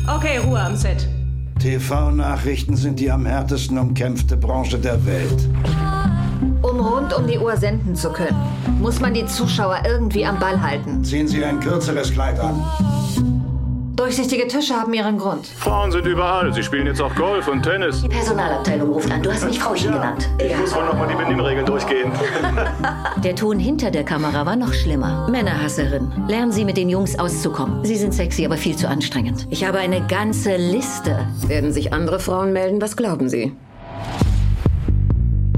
Okay, 0.07 0.37
Ruhe 0.37 0.59
am 0.59 0.75
Set. 0.75 1.07
TV-Nachrichten 1.65 2.75
sind 2.75 2.99
die 2.99 3.09
am 3.09 3.25
härtesten 3.25 3.79
umkämpfte 3.79 4.37
Branche 4.37 4.77
der 4.77 5.03
Welt. 5.07 5.49
Um 6.61 6.79
rund 6.79 7.11
um 7.17 7.25
die 7.25 7.39
Uhr 7.39 7.57
senden 7.57 7.95
zu 7.95 8.11
können, 8.11 8.37
muss 8.79 8.99
man 8.99 9.15
die 9.15 9.25
Zuschauer 9.25 9.79
irgendwie 9.83 10.27
am 10.27 10.37
Ball 10.37 10.61
halten. 10.61 11.03
Ziehen 11.03 11.27
Sie 11.27 11.43
ein 11.43 11.59
kürzeres 11.59 12.11
Kleid 12.11 12.39
an. 12.39 12.61
Durchsichtige 14.05 14.47
Tische 14.47 14.75
haben 14.75 14.93
ihren 14.93 15.17
Grund. 15.17 15.47
Frauen 15.47 15.91
sind 15.91 16.05
überall. 16.05 16.53
Sie 16.53 16.61
spielen 16.61 16.85
jetzt 16.85 17.01
auch 17.01 17.15
Golf 17.15 17.47
und 17.47 17.63
Tennis. 17.63 18.03
Die 18.03 18.07
Personalabteilung 18.07 18.91
ruft 18.91 19.11
an. 19.11 19.23
Du 19.23 19.31
hast 19.33 19.43
mich 19.47 19.57
Frauchen 19.57 19.85
ja. 19.85 19.93
genannt. 19.93 20.29
Ich 20.37 20.55
muss 20.55 20.75
wohl 20.75 20.85
nochmal 20.85 21.07
die 21.07 21.15
Benimmregeln 21.15 21.65
durchgehen. 21.65 22.11
Der 23.23 23.35
Ton 23.35 23.57
hinter 23.57 23.89
der 23.89 24.03
Kamera 24.03 24.45
war 24.45 24.55
noch 24.55 24.75
schlimmer. 24.75 25.27
Männerhasserin. 25.27 26.11
Lernen 26.27 26.51
Sie 26.51 26.65
mit 26.65 26.77
den 26.77 26.87
Jungs 26.87 27.17
auszukommen. 27.17 27.83
Sie 27.83 27.95
sind 27.95 28.13
sexy, 28.13 28.45
aber 28.45 28.57
viel 28.57 28.75
zu 28.75 28.87
anstrengend. 28.87 29.47
Ich 29.49 29.65
habe 29.65 29.79
eine 29.79 30.05
ganze 30.05 30.55
Liste. 30.55 31.25
Werden 31.47 31.73
sich 31.73 31.91
andere 31.91 32.19
Frauen 32.19 32.53
melden? 32.53 32.83
Was 32.83 32.95
glauben 32.95 33.27
Sie? 33.27 33.53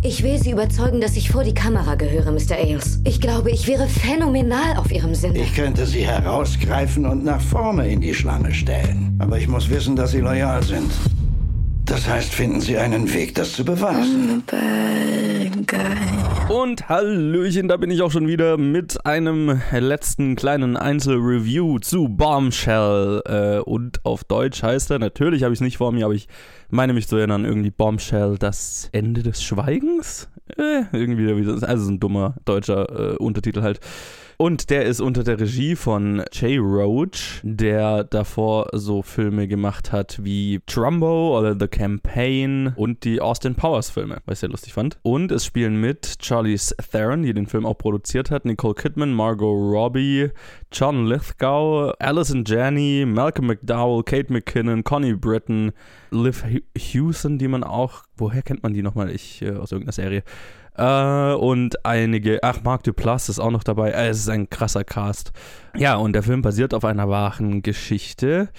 Ich 0.03 0.23
will 0.23 0.37
Sie 0.37 0.51
überzeugen, 0.51 1.01
dass 1.01 1.17
ich 1.17 1.31
vor 1.31 1.43
die 1.43 1.53
Kamera 1.53 1.95
gehöre, 1.95 2.31
Mr. 2.31 2.55
Ailes. 2.55 2.99
Ich 3.03 3.19
glaube, 3.19 3.49
ich 3.49 3.67
wäre 3.67 3.87
phänomenal 3.87 4.77
auf 4.77 4.91
Ihrem 4.91 5.15
Sender. 5.15 5.39
Ich 5.39 5.55
könnte 5.55 5.85
Sie 5.85 6.05
herausgreifen 6.05 7.05
und 7.05 7.23
nach 7.23 7.41
vorne 7.41 7.89
in 7.89 8.01
die 8.01 8.13
Schlange 8.13 8.53
stellen. 8.53 9.17
Aber 9.19 9.39
ich 9.39 9.47
muss 9.47 9.69
wissen, 9.69 9.95
dass 9.95 10.11
Sie 10.11 10.19
loyal 10.19 10.61
sind. 10.63 10.91
Das 11.87 12.05
heißt, 12.05 12.33
finden 12.33 12.59
Sie 12.59 12.77
einen 12.77 13.13
Weg, 13.13 13.33
das 13.35 13.53
zu 13.53 13.63
beweisen. 13.63 14.43
Und 16.49 16.89
Hallöchen, 16.89 17.69
da 17.69 17.77
bin 17.77 17.89
ich 17.91 18.01
auch 18.01 18.11
schon 18.11 18.27
wieder 18.27 18.57
mit 18.57 19.05
einem 19.05 19.61
letzten 19.71 20.35
kleinen 20.35 20.75
Einzelreview 20.75 21.79
zu 21.79 22.09
Bombshell. 22.09 23.21
Äh, 23.25 23.59
und 23.59 24.05
auf 24.05 24.25
Deutsch 24.25 24.63
heißt 24.63 24.91
er, 24.91 24.99
natürlich 24.99 25.43
habe 25.43 25.53
ich 25.53 25.59
es 25.59 25.63
nicht 25.63 25.77
vor 25.77 25.93
mir, 25.93 26.03
aber 26.03 26.13
ich 26.13 26.27
meine 26.69 26.91
mich 26.91 27.07
zu 27.07 27.15
erinnern, 27.15 27.45
irgendwie 27.45 27.71
Bombshell, 27.71 28.37
das 28.37 28.89
Ende 28.91 29.23
des 29.23 29.41
Schweigens? 29.41 30.27
Äh, 30.57 30.83
irgendwie, 30.91 31.29
also 31.65 31.85
so 31.85 31.91
ein 31.91 32.01
dummer 32.01 32.35
deutscher 32.43 33.13
äh, 33.13 33.15
Untertitel 33.15 33.61
halt. 33.61 33.79
Und 34.39 34.69
der 34.69 34.85
ist 34.85 35.01
unter 35.01 35.23
der 35.23 35.39
Regie 35.39 35.75
von 35.75 36.23
Jay 36.31 36.57
Roach, 36.57 37.41
der 37.41 38.03
davor 38.03 38.67
so 38.71 39.01
Filme 39.01 39.47
gemacht 39.47 39.91
hat 39.91 40.23
wie 40.23 40.61
Trumbo 40.67 41.35
oder 41.39 41.57
The 41.59 41.67
Campaign 41.67 42.73
und 42.75 43.03
die 43.03 43.19
Austin 43.19 43.55
Powers 43.55 43.89
Filme, 43.89 44.21
was 44.27 44.33
ich 44.35 44.39
sehr 44.41 44.49
lustig 44.49 44.73
fand. 44.73 44.99
Und 45.01 45.31
es 45.31 45.43
spielen 45.43 45.81
mit 45.81 46.17
Charlize 46.21 46.75
Theron, 46.75 47.23
die 47.23 47.33
den 47.33 47.47
Film 47.47 47.65
auch 47.65 47.79
produziert 47.79 48.29
hat, 48.29 48.45
Nicole 48.45 48.75
Kidman, 48.75 49.11
Margot 49.11 49.47
Robbie, 49.47 50.29
John 50.71 51.07
Lithgow, 51.07 51.95
Alison 51.97 52.43
Janney, 52.45 53.05
Malcolm 53.07 53.47
McDowell, 53.47 54.03
Kate 54.03 54.31
McKinnon, 54.31 54.83
Connie 54.83 55.15
Britton, 55.15 55.71
Liv 56.11 56.45
Hewson, 56.77 57.39
die 57.39 57.47
man 57.47 57.63
auch, 57.63 58.03
woher 58.15 58.43
kennt 58.43 58.61
man 58.61 58.75
die 58.75 58.83
nochmal? 58.83 59.09
Ich, 59.09 59.41
äh, 59.41 59.55
aus 59.55 59.71
irgendeiner 59.71 59.93
Serie. 59.93 60.23
Äh, 60.77 61.33
und 61.33 61.85
einige, 61.85 62.39
ach, 62.43 62.61
Mark 62.63 62.83
Duplass 62.83 63.29
ist 63.29 63.39
auch 63.39 63.51
noch 63.51 63.63
dabei. 63.63 63.91
Äh, 63.91 64.09
es 64.09 64.19
ist 64.19 64.29
ein 64.29 64.49
krasser 64.49 64.83
Cast. 64.83 65.31
Ja, 65.75 65.95
und 65.95 66.13
der 66.13 66.23
Film 66.23 66.41
basiert 66.41 66.73
auf 66.73 66.85
einer 66.85 67.09
wahren 67.09 67.61
Geschichte 67.61 68.49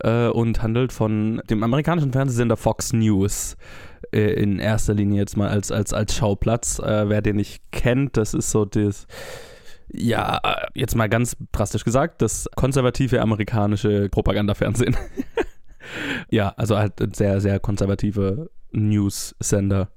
äh, 0.00 0.28
und 0.28 0.62
handelt 0.62 0.92
von 0.92 1.42
dem 1.50 1.62
amerikanischen 1.62 2.12
Fernsehsender 2.12 2.56
Fox 2.56 2.92
News 2.92 3.56
äh, 4.12 4.32
in 4.34 4.58
erster 4.58 4.94
Linie 4.94 5.20
jetzt 5.20 5.36
mal 5.36 5.48
als, 5.48 5.72
als, 5.72 5.92
als 5.92 6.14
Schauplatz. 6.14 6.78
Äh, 6.78 7.08
wer 7.08 7.22
den 7.22 7.36
nicht 7.36 7.62
kennt, 7.72 8.16
das 8.16 8.34
ist 8.34 8.50
so 8.50 8.64
das 8.64 9.06
ja, 9.90 10.38
äh, 10.44 10.66
jetzt 10.74 10.94
mal 10.94 11.08
ganz 11.08 11.36
drastisch 11.52 11.84
gesagt, 11.84 12.22
das 12.22 12.48
konservative 12.54 13.20
amerikanische 13.20 14.08
Propagandafernsehen. 14.10 14.96
ja, 16.30 16.50
also 16.56 16.76
halt 16.76 17.16
sehr, 17.16 17.40
sehr 17.40 17.58
konservative 17.58 18.50
News-Sender 18.72 19.88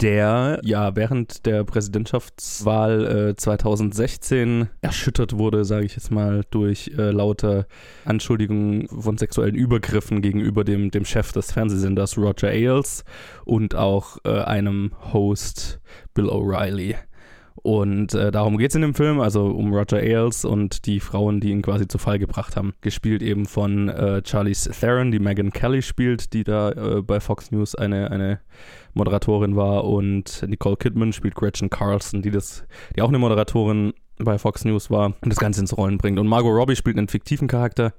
der 0.00 0.60
ja 0.62 0.96
während 0.96 1.46
der 1.46 1.64
Präsidentschaftswahl 1.64 3.30
äh, 3.30 3.36
2016 3.36 4.68
erschüttert 4.80 5.36
wurde, 5.36 5.64
sage 5.64 5.86
ich 5.86 5.94
jetzt 5.94 6.10
mal, 6.10 6.42
durch 6.50 6.90
äh, 6.96 7.10
laute 7.10 7.66
Anschuldigungen 8.04 8.88
von 8.88 9.18
sexuellen 9.18 9.54
Übergriffen 9.54 10.22
gegenüber 10.22 10.64
dem, 10.64 10.90
dem 10.90 11.04
Chef 11.04 11.32
des 11.32 11.52
Fernsehsenders 11.52 12.16
Roger 12.16 12.48
Ailes 12.48 13.04
und 13.44 13.74
auch 13.74 14.18
äh, 14.24 14.40
einem 14.42 14.92
Host 15.12 15.80
Bill 16.14 16.28
O'Reilly. 16.28 16.96
Und 17.62 18.14
äh, 18.14 18.30
darum 18.30 18.56
geht 18.56 18.70
es 18.70 18.74
in 18.74 18.82
dem 18.82 18.94
Film, 18.94 19.20
also 19.20 19.46
um 19.46 19.72
Roger 19.74 19.98
Ailes 19.98 20.44
und 20.44 20.86
die 20.86 21.00
Frauen, 21.00 21.40
die 21.40 21.50
ihn 21.50 21.62
quasi 21.62 21.86
zu 21.86 21.98
Fall 21.98 22.18
gebracht 22.18 22.56
haben. 22.56 22.72
Gespielt 22.80 23.22
eben 23.22 23.46
von 23.46 23.88
äh, 23.88 24.22
Charlize 24.24 24.70
Theron, 24.70 25.10
die 25.10 25.18
Megan 25.18 25.52
Kelly 25.52 25.82
spielt, 25.82 26.32
die 26.32 26.44
da 26.44 26.70
äh, 26.70 27.02
bei 27.02 27.20
Fox 27.20 27.50
News 27.50 27.74
eine, 27.74 28.10
eine 28.10 28.40
Moderatorin 28.94 29.56
war. 29.56 29.84
Und 29.84 30.44
Nicole 30.46 30.76
Kidman 30.76 31.12
spielt 31.12 31.34
Gretchen 31.34 31.70
Carlson, 31.70 32.22
die, 32.22 32.30
das, 32.30 32.64
die 32.96 33.02
auch 33.02 33.08
eine 33.08 33.18
Moderatorin 33.18 33.92
bei 34.18 34.38
Fox 34.38 34.64
News 34.64 34.90
war 34.90 35.14
und 35.20 35.30
das 35.30 35.38
Ganze 35.38 35.60
ins 35.60 35.76
Rollen 35.76 35.98
bringt. 35.98 36.18
Und 36.18 36.26
Margot 36.28 36.54
Robbie 36.54 36.76
spielt 36.76 36.98
einen 36.98 37.08
fiktiven 37.08 37.48
Charakter, 37.48 37.92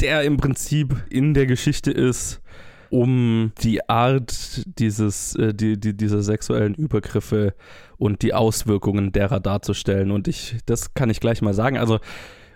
der 0.00 0.22
im 0.22 0.36
Prinzip 0.36 0.96
in 1.10 1.34
der 1.34 1.46
Geschichte 1.46 1.90
ist 1.90 2.40
um 2.90 3.52
die 3.62 3.88
Art 3.88 4.62
dieses, 4.78 5.34
äh, 5.36 5.54
die, 5.54 5.78
die, 5.78 5.96
dieser 5.96 6.22
sexuellen 6.22 6.74
Übergriffe 6.74 7.54
und 7.98 8.22
die 8.22 8.34
Auswirkungen 8.34 9.12
derer 9.12 9.40
darzustellen. 9.40 10.10
Und 10.10 10.28
ich, 10.28 10.56
das 10.66 10.94
kann 10.94 11.10
ich 11.10 11.20
gleich 11.20 11.42
mal 11.42 11.54
sagen. 11.54 11.78
Also, 11.78 12.00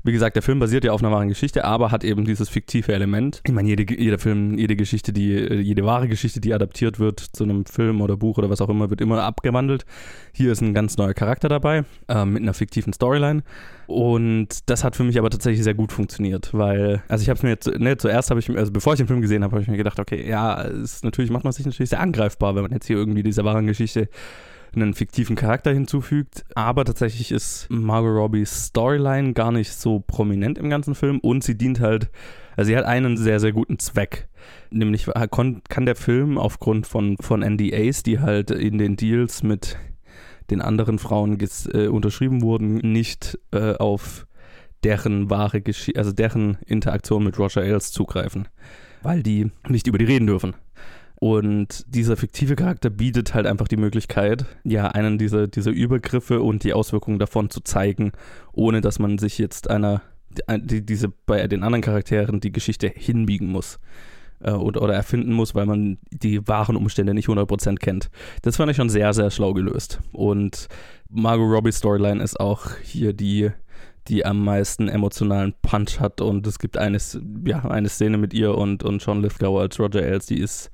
wie 0.04 0.12
gesagt, 0.12 0.36
der 0.36 0.42
Film 0.42 0.58
basiert 0.60 0.84
ja 0.84 0.92
auf 0.92 1.02
einer 1.02 1.10
wahren 1.10 1.28
Geschichte, 1.28 1.64
aber 1.64 1.90
hat 1.90 2.04
eben 2.04 2.26
dieses 2.26 2.50
fiktive 2.50 2.92
Element. 2.92 3.40
Ich 3.46 3.52
meine, 3.52 3.68
jede, 3.68 3.90
jeder 3.90 4.18
Film, 4.18 4.58
jede 4.58 4.76
Geschichte, 4.76 5.14
die, 5.14 5.32
jede 5.32 5.84
wahre 5.86 6.08
Geschichte, 6.08 6.42
die 6.42 6.52
adaptiert 6.52 6.98
wird 6.98 7.20
zu 7.20 7.42
einem 7.42 7.64
Film 7.64 8.02
oder 8.02 8.18
Buch 8.18 8.36
oder 8.36 8.50
was 8.50 8.60
auch 8.60 8.68
immer, 8.68 8.90
wird 8.90 9.00
immer 9.00 9.22
abgewandelt. 9.22 9.86
Hier 10.34 10.52
ist 10.52 10.60
ein 10.60 10.74
ganz 10.74 10.98
neuer 10.98 11.14
Charakter 11.14 11.48
dabei, 11.48 11.84
äh, 12.08 12.26
mit 12.26 12.42
einer 12.42 12.52
fiktiven 12.52 12.92
Storyline. 12.92 13.42
Und 13.86 14.68
das 14.68 14.84
hat 14.84 14.94
für 14.94 15.04
mich 15.04 15.18
aber 15.18 15.30
tatsächlich 15.30 15.64
sehr 15.64 15.74
gut 15.74 15.90
funktioniert, 15.90 16.52
weil, 16.52 17.02
also 17.08 17.22
ich 17.22 17.30
habe 17.30 17.38
es 17.38 17.42
mir 17.42 17.50
jetzt, 17.50 17.66
ne, 17.66 17.96
zuerst 17.96 18.28
habe 18.28 18.40
ich, 18.40 18.50
also 18.50 18.72
bevor 18.72 18.92
ich 18.92 18.98
den 18.98 19.06
Film 19.06 19.22
gesehen 19.22 19.42
habe, 19.42 19.52
habe 19.52 19.62
ich 19.62 19.68
mir 19.68 19.78
gedacht, 19.78 19.98
okay, 19.98 20.28
ja, 20.28 20.60
ist 20.60 21.02
natürlich 21.02 21.30
macht 21.30 21.44
man 21.44 21.52
sich 21.54 21.64
natürlich 21.64 21.90
sehr 21.90 22.00
angreifbar, 22.00 22.54
wenn 22.54 22.62
man 22.62 22.72
jetzt 22.72 22.86
hier 22.86 22.96
irgendwie 22.96 23.22
dieser 23.22 23.44
wahren 23.44 23.66
Geschichte 23.66 24.08
einen 24.76 24.94
fiktiven 24.94 25.36
Charakter 25.36 25.72
hinzufügt. 25.72 26.44
Aber 26.54 26.84
tatsächlich 26.84 27.32
ist 27.32 27.66
Margot 27.70 28.14
Robbies 28.14 28.66
Storyline 28.66 29.32
gar 29.32 29.52
nicht 29.52 29.72
so 29.72 30.00
prominent 30.00 30.58
im 30.58 30.70
ganzen 30.70 30.94
Film 30.94 31.18
und 31.20 31.44
sie 31.44 31.56
dient 31.56 31.80
halt, 31.80 32.10
also 32.56 32.68
sie 32.68 32.76
hat 32.76 32.84
einen 32.84 33.16
sehr, 33.16 33.40
sehr 33.40 33.52
guten 33.52 33.78
Zweck. 33.78 34.28
Nämlich 34.70 35.06
kann 35.30 35.86
der 35.86 35.96
Film 35.96 36.38
aufgrund 36.38 36.86
von, 36.86 37.16
von 37.18 37.40
NDAs, 37.40 38.02
die 38.02 38.20
halt 38.20 38.50
in 38.50 38.78
den 38.78 38.96
Deals 38.96 39.42
mit 39.42 39.78
den 40.50 40.60
anderen 40.60 40.98
Frauen 40.98 41.38
äh, 41.72 41.86
unterschrieben 41.86 42.42
wurden, 42.42 42.76
nicht 42.76 43.38
äh, 43.52 43.74
auf 43.76 44.26
deren 44.82 45.30
wahre 45.30 45.62
Geschichte, 45.62 45.98
also 45.98 46.12
deren 46.12 46.58
Interaktion 46.66 47.24
mit 47.24 47.38
Roger 47.38 47.62
Ailes 47.62 47.90
zugreifen, 47.90 48.48
weil 49.02 49.22
die 49.22 49.50
nicht 49.68 49.86
über 49.86 49.98
die 49.98 50.04
reden 50.04 50.26
dürfen. 50.26 50.54
Und 51.24 51.86
dieser 51.88 52.18
fiktive 52.18 52.54
Charakter 52.54 52.90
bietet 52.90 53.32
halt 53.32 53.46
einfach 53.46 53.66
die 53.66 53.78
Möglichkeit, 53.78 54.44
ja, 54.62 54.88
einen 54.88 55.16
dieser, 55.16 55.46
dieser 55.46 55.70
Übergriffe 55.70 56.42
und 56.42 56.64
die 56.64 56.74
Auswirkungen 56.74 57.18
davon 57.18 57.48
zu 57.48 57.62
zeigen, 57.62 58.12
ohne 58.52 58.82
dass 58.82 58.98
man 58.98 59.16
sich 59.16 59.38
jetzt 59.38 59.70
einer, 59.70 60.02
die, 60.50 60.84
diese 60.84 61.08
bei 61.24 61.46
den 61.46 61.62
anderen 61.62 61.80
Charakteren 61.80 62.40
die 62.40 62.52
Geschichte 62.52 62.92
hinbiegen 62.94 63.48
muss 63.48 63.78
äh, 64.40 64.50
oder, 64.50 64.82
oder 64.82 64.92
erfinden 64.92 65.32
muss, 65.32 65.54
weil 65.54 65.64
man 65.64 65.96
die 66.10 66.46
wahren 66.46 66.76
Umstände 66.76 67.14
nicht 67.14 67.30
100% 67.30 67.76
kennt. 67.76 68.10
Das 68.42 68.58
fand 68.58 68.70
ich 68.70 68.76
schon 68.76 68.90
sehr, 68.90 69.14
sehr 69.14 69.30
schlau 69.30 69.54
gelöst. 69.54 70.00
Und 70.12 70.68
Margot 71.08 71.50
Robbie's 71.50 71.78
Storyline 71.78 72.22
ist 72.22 72.38
auch 72.38 72.66
hier 72.82 73.14
die, 73.14 73.50
die 74.08 74.26
am 74.26 74.44
meisten 74.44 74.88
emotionalen 74.88 75.54
Punch 75.62 76.00
hat 76.00 76.20
und 76.20 76.46
es 76.46 76.58
gibt 76.58 76.76
eine, 76.76 76.98
ja, 77.46 77.64
eine 77.64 77.88
Szene 77.88 78.18
mit 78.18 78.34
ihr 78.34 78.54
und, 78.54 78.82
und 78.82 79.00
Sean 79.00 79.22
Lithgow 79.22 79.58
als 79.58 79.80
Roger 79.80 80.02
Ailes, 80.02 80.26
die 80.26 80.38
ist 80.38 80.70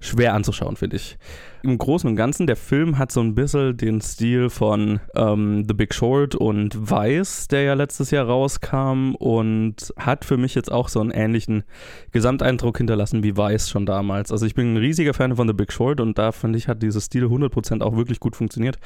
schwer 0.00 0.34
anzuschauen, 0.34 0.76
finde 0.76 0.96
ich. 0.96 1.18
im 1.62 1.76
Großen 1.76 2.08
und 2.08 2.16
Ganzen, 2.16 2.46
der 2.46 2.56
Film 2.56 2.96
hat 2.96 3.12
so 3.12 3.20
ein 3.20 3.34
bisschen 3.34 3.76
den 3.76 4.00
Stil 4.00 4.48
von 4.48 4.98
ähm, 5.14 5.64
The 5.68 5.74
Big 5.74 5.92
Short 5.92 6.34
und 6.34 6.90
Vice, 6.90 7.48
der 7.48 7.62
ja 7.62 7.74
letztes 7.74 8.10
Jahr 8.10 8.26
rauskam 8.26 9.14
und 9.14 9.92
hat 9.98 10.24
für 10.24 10.38
mich 10.38 10.54
jetzt 10.54 10.72
auch 10.72 10.88
so 10.88 11.00
einen 11.00 11.10
ähnlichen 11.10 11.64
Gesamteindruck 12.12 12.78
hinterlassen 12.78 13.22
wie 13.22 13.36
Vice 13.36 13.68
schon 13.68 13.84
damals. 13.84 14.32
Also 14.32 14.46
ich 14.46 14.54
bin 14.54 14.72
ein 14.72 14.78
riesiger 14.78 15.12
Fan 15.12 15.36
von 15.36 15.46
The 15.46 15.52
Big 15.54 15.70
Short 15.70 16.00
und 16.00 16.16
da 16.16 16.32
finde 16.32 16.58
ich, 16.58 16.66
hat 16.66 16.82
dieses 16.82 17.04
Stil 17.04 17.26
100% 17.26 17.82
auch 17.82 17.94
wirklich 17.94 18.20
gut 18.20 18.36
funktioniert. 18.36 18.78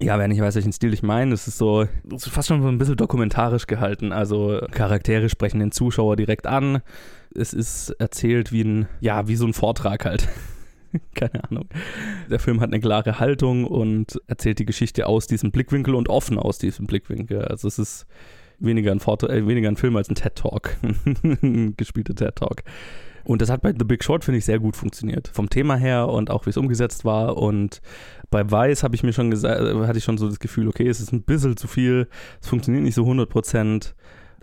Ja, 0.00 0.18
wenn 0.18 0.30
ich 0.30 0.40
weiß, 0.40 0.54
welchen 0.54 0.72
Stil 0.72 0.94
ich 0.94 1.02
meine, 1.02 1.34
es 1.34 1.46
ist 1.46 1.58
so 1.58 1.86
ist 2.10 2.28
fast 2.28 2.48
schon 2.48 2.62
so 2.62 2.68
ein 2.68 2.78
bisschen 2.78 2.96
dokumentarisch 2.96 3.66
gehalten. 3.66 4.10
Also 4.12 4.58
Charaktere 4.70 5.28
sprechen 5.28 5.60
den 5.60 5.72
Zuschauer 5.72 6.16
direkt 6.16 6.46
an. 6.46 6.80
Es 7.34 7.52
ist 7.52 7.90
erzählt 7.98 8.52
wie 8.52 8.62
ein, 8.62 8.88
ja, 9.00 9.28
wie 9.28 9.36
so 9.36 9.46
ein 9.46 9.52
Vortrag 9.52 10.04
halt. 10.04 10.28
Keine 11.14 11.44
Ahnung. 11.44 11.68
Der 12.30 12.38
Film 12.38 12.60
hat 12.60 12.70
eine 12.70 12.80
klare 12.80 13.18
Haltung 13.18 13.64
und 13.64 14.20
erzählt 14.26 14.58
die 14.58 14.66
Geschichte 14.66 15.06
aus 15.06 15.26
diesem 15.26 15.50
Blickwinkel 15.50 15.94
und 15.94 16.08
offen 16.08 16.38
aus 16.38 16.58
diesem 16.58 16.86
Blickwinkel. 16.86 17.44
Also 17.44 17.68
es 17.68 17.78
ist 17.78 18.06
weniger 18.58 18.92
ein, 18.92 19.00
Vortrag, 19.00 19.30
äh, 19.30 19.46
weniger 19.46 19.68
ein 19.68 19.76
Film 19.76 19.96
als 19.96 20.08
ein 20.08 20.14
TED-Talk. 20.14 20.76
ein 20.82 21.74
gespielter 21.76 22.14
TED-Talk. 22.14 22.62
Und 23.24 23.40
das 23.40 23.50
hat 23.50 23.62
bei 23.62 23.72
The 23.76 23.84
Big 23.84 24.02
Short, 24.02 24.24
finde 24.24 24.38
ich, 24.38 24.44
sehr 24.44 24.58
gut 24.58 24.76
funktioniert. 24.76 25.30
Vom 25.32 25.48
Thema 25.48 25.76
her 25.76 26.08
und 26.08 26.30
auch 26.30 26.46
wie 26.46 26.50
es 26.50 26.56
umgesetzt 26.56 27.04
war. 27.04 27.36
Und 27.36 27.80
bei 28.30 28.50
Weiß 28.50 28.82
habe 28.82 28.94
ich 28.96 29.02
mir 29.02 29.12
schon 29.12 29.30
gesagt, 29.30 29.60
hatte 29.60 29.98
ich 29.98 30.04
schon 30.04 30.18
so 30.18 30.28
das 30.28 30.40
Gefühl, 30.40 30.68
okay, 30.68 30.88
es 30.88 31.00
ist 31.00 31.12
ein 31.12 31.22
bisschen 31.22 31.56
zu 31.56 31.68
viel, 31.68 32.08
es 32.40 32.48
funktioniert 32.48 32.84
nicht 32.84 32.94
so 32.94 33.02
100 33.02 33.28
Prozent 33.28 33.94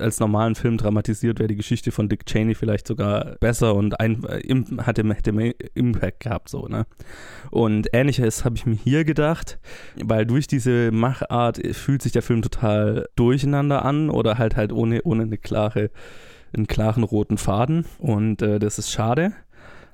als 0.02 0.20
normalen 0.20 0.56
Film 0.56 0.78
dramatisiert, 0.78 1.40
wäre 1.40 1.48
die 1.48 1.56
Geschichte 1.56 1.92
von 1.92 2.10
Dick 2.10 2.26
Cheney 2.26 2.56
vielleicht 2.56 2.88
sogar 2.88 3.36
besser 3.40 3.76
und 3.76 4.00
ein, 4.00 4.24
äh, 4.26 4.54
hatte, 4.82 5.08
hätte 5.14 5.32
mehr 5.32 5.54
Impact 5.74 6.22
gehabt, 6.22 6.50
so, 6.50 6.68
ne? 6.68 6.86
Und 7.52 7.90
ähnliches 7.94 8.46
habe 8.46 8.56
ich 8.56 8.66
mir 8.66 8.76
hier 8.76 9.04
gedacht, 9.04 9.60
weil 10.04 10.26
durch 10.26 10.48
diese 10.48 10.92
Machart 10.92 11.60
fühlt 11.74 12.02
sich 12.02 12.12
der 12.12 12.22
Film 12.22 12.42
total 12.42 13.08
durcheinander 13.16 13.86
an 13.86 14.10
oder 14.10 14.38
halt 14.38 14.56
halt 14.56 14.72
ohne, 14.72 15.02
ohne 15.04 15.24
eine 15.24 15.38
klare, 15.38 15.92
einen 16.56 16.68
klaren 16.68 17.04
roten 17.04 17.38
Faden 17.38 17.86
und 17.98 18.42
äh, 18.42 18.60
das 18.60 18.80
ist 18.80 18.92
schade. 18.92 19.34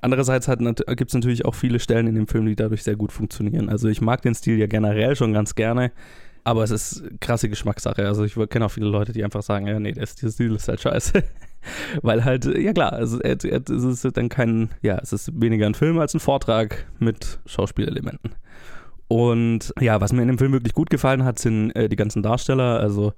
Andererseits 0.00 0.46
gibt 0.46 1.08
es 1.08 1.14
natürlich 1.14 1.44
auch 1.44 1.54
viele 1.54 1.80
Stellen 1.80 2.06
in 2.06 2.14
dem 2.14 2.28
Film, 2.28 2.46
die 2.46 2.54
dadurch 2.54 2.82
sehr 2.82 2.96
gut 2.96 3.12
funktionieren. 3.12 3.68
Also 3.68 3.88
ich 3.88 4.00
mag 4.00 4.22
den 4.22 4.34
Stil 4.34 4.58
ja 4.58 4.66
generell 4.66 5.16
schon 5.16 5.32
ganz 5.32 5.54
gerne. 5.54 5.90
Aber 6.46 6.62
es 6.62 6.70
ist 6.70 7.02
krasse 7.18 7.48
Geschmackssache. 7.48 8.06
Also 8.06 8.22
ich 8.22 8.36
kenne 8.48 8.66
auch 8.66 8.70
viele 8.70 8.86
Leute, 8.86 9.10
die 9.10 9.24
einfach 9.24 9.42
sagen, 9.42 9.66
ja, 9.66 9.80
nee, 9.80 9.90
der 9.90 10.06
Stil 10.06 10.54
ist 10.54 10.68
halt 10.68 10.80
scheiße. 10.80 11.24
Weil 12.02 12.24
halt, 12.24 12.44
ja 12.44 12.72
klar, 12.72 12.92
also 12.92 13.18
es 13.20 13.42
ist 13.44 14.16
dann 14.16 14.28
kein, 14.28 14.70
ja, 14.80 14.96
es 15.02 15.12
ist 15.12 15.32
weniger 15.34 15.66
ein 15.66 15.74
Film 15.74 15.98
als 15.98 16.14
ein 16.14 16.20
Vortrag 16.20 16.86
mit 17.00 17.40
Schauspielelementen. 17.46 18.36
Und 19.08 19.74
ja, 19.80 20.00
was 20.00 20.12
mir 20.12 20.22
in 20.22 20.28
dem 20.28 20.38
Film 20.38 20.52
wirklich 20.52 20.72
gut 20.72 20.88
gefallen 20.88 21.24
hat, 21.24 21.40
sind 21.40 21.72
äh, 21.72 21.88
die 21.88 21.96
ganzen 21.96 22.22
Darsteller. 22.22 22.78
Also 22.78 23.12